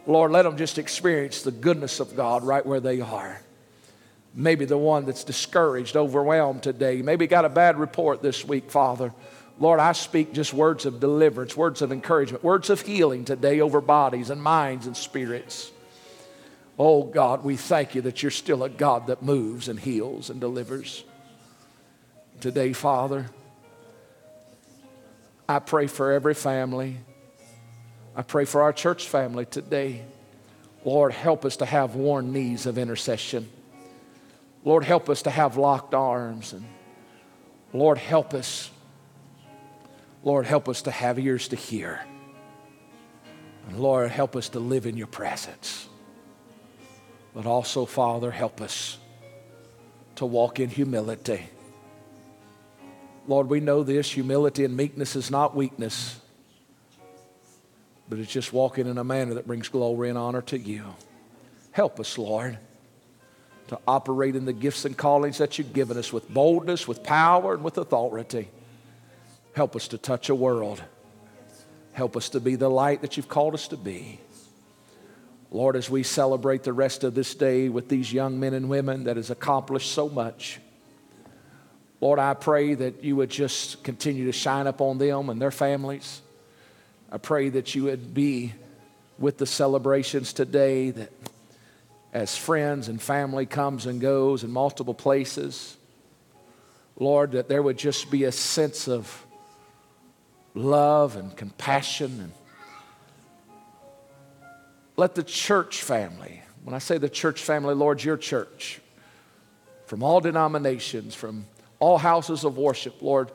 [0.05, 3.39] Lord, let them just experience the goodness of God right where they are.
[4.33, 9.13] Maybe the one that's discouraged, overwhelmed today, maybe got a bad report this week, Father.
[9.59, 13.81] Lord, I speak just words of deliverance, words of encouragement, words of healing today over
[13.81, 15.71] bodies and minds and spirits.
[16.77, 20.41] Oh God, we thank you that you're still a God that moves and heals and
[20.41, 21.03] delivers.
[22.41, 23.27] Today, Father,
[25.47, 26.97] I pray for every family.
[28.15, 30.03] I pray for our church family today.
[30.83, 33.49] Lord, help us to have worn knees of intercession.
[34.65, 36.53] Lord, help us to have locked arms.
[36.53, 36.65] And
[37.71, 38.71] Lord, help us.
[40.23, 42.01] Lord, help us to have ears to hear.
[43.67, 45.87] And Lord, help us to live in your presence.
[47.33, 48.97] But also, Father, help us
[50.15, 51.49] to walk in humility.
[53.27, 56.19] Lord, we know this humility and meekness is not weakness,
[58.09, 60.83] but it's just walking in a manner that brings glory and honor to you.
[61.71, 62.59] Help us, Lord,
[63.69, 67.53] to operate in the gifts and callings that you've given us with boldness, with power,
[67.53, 68.49] and with authority.
[69.53, 70.81] Help us to touch a world.
[71.93, 74.19] Help us to be the light that you've called us to be.
[75.51, 79.03] Lord, as we celebrate the rest of this day with these young men and women
[79.03, 80.59] that has accomplished so much,
[82.01, 86.21] Lord, I pray that you would just continue to shine upon them and their families.
[87.11, 88.53] I pray that you would be
[89.19, 91.11] with the celebrations today that
[92.11, 95.77] as friends and family comes and goes in multiple places,
[96.97, 99.22] Lord, that there would just be a sense of
[100.53, 102.31] love and compassion and
[104.95, 108.79] let the church family, when I say the church family, Lord, your church,
[109.87, 111.45] from all denominations, from
[111.79, 113.31] all houses of worship, Lord,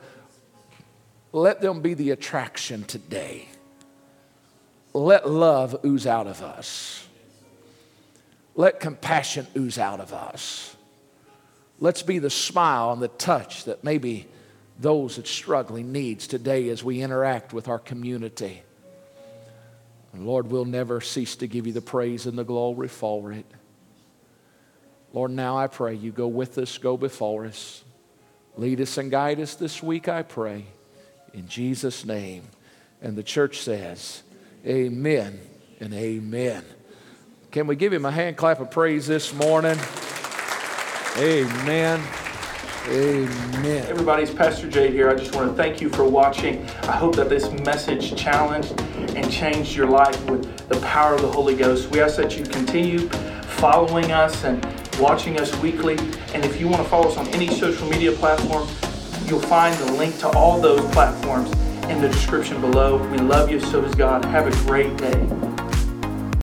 [1.31, 3.47] let them be the attraction today.
[4.93, 7.05] Let love ooze out of us.
[8.55, 10.75] Let compassion ooze out of us.
[11.79, 14.27] Let's be the smile and the touch that maybe
[14.79, 18.63] those that struggling needs today as we interact with our community.
[20.13, 23.45] And Lord, we'll never cease to give you the praise and the glory for it.
[25.11, 27.83] Lord, now I pray you go with us, go before us.
[28.55, 30.65] Lead us and guide us this week, I pray.
[31.33, 32.43] In Jesus' name.
[33.01, 34.23] And the church says,
[34.65, 35.39] Amen
[35.79, 36.65] and amen.
[37.51, 39.77] Can we give him a hand clap of praise this morning?
[41.17, 42.28] Amen.
[42.87, 43.85] Amen.
[43.87, 45.09] Everybody's Pastor Jay here.
[45.09, 46.65] I just want to thank you for watching.
[46.83, 48.79] I hope that this message challenged
[49.15, 51.89] and changed your life with the power of the Holy Ghost.
[51.91, 53.09] We ask that you continue
[53.59, 54.65] following us and
[54.99, 55.97] watching us weekly.
[56.33, 58.67] And if you want to follow us on any social media platform,
[59.25, 61.51] you'll find the link to all those platforms
[61.89, 62.97] in the description below.
[63.09, 64.25] We love you, so does God.
[64.25, 65.48] Have a great day.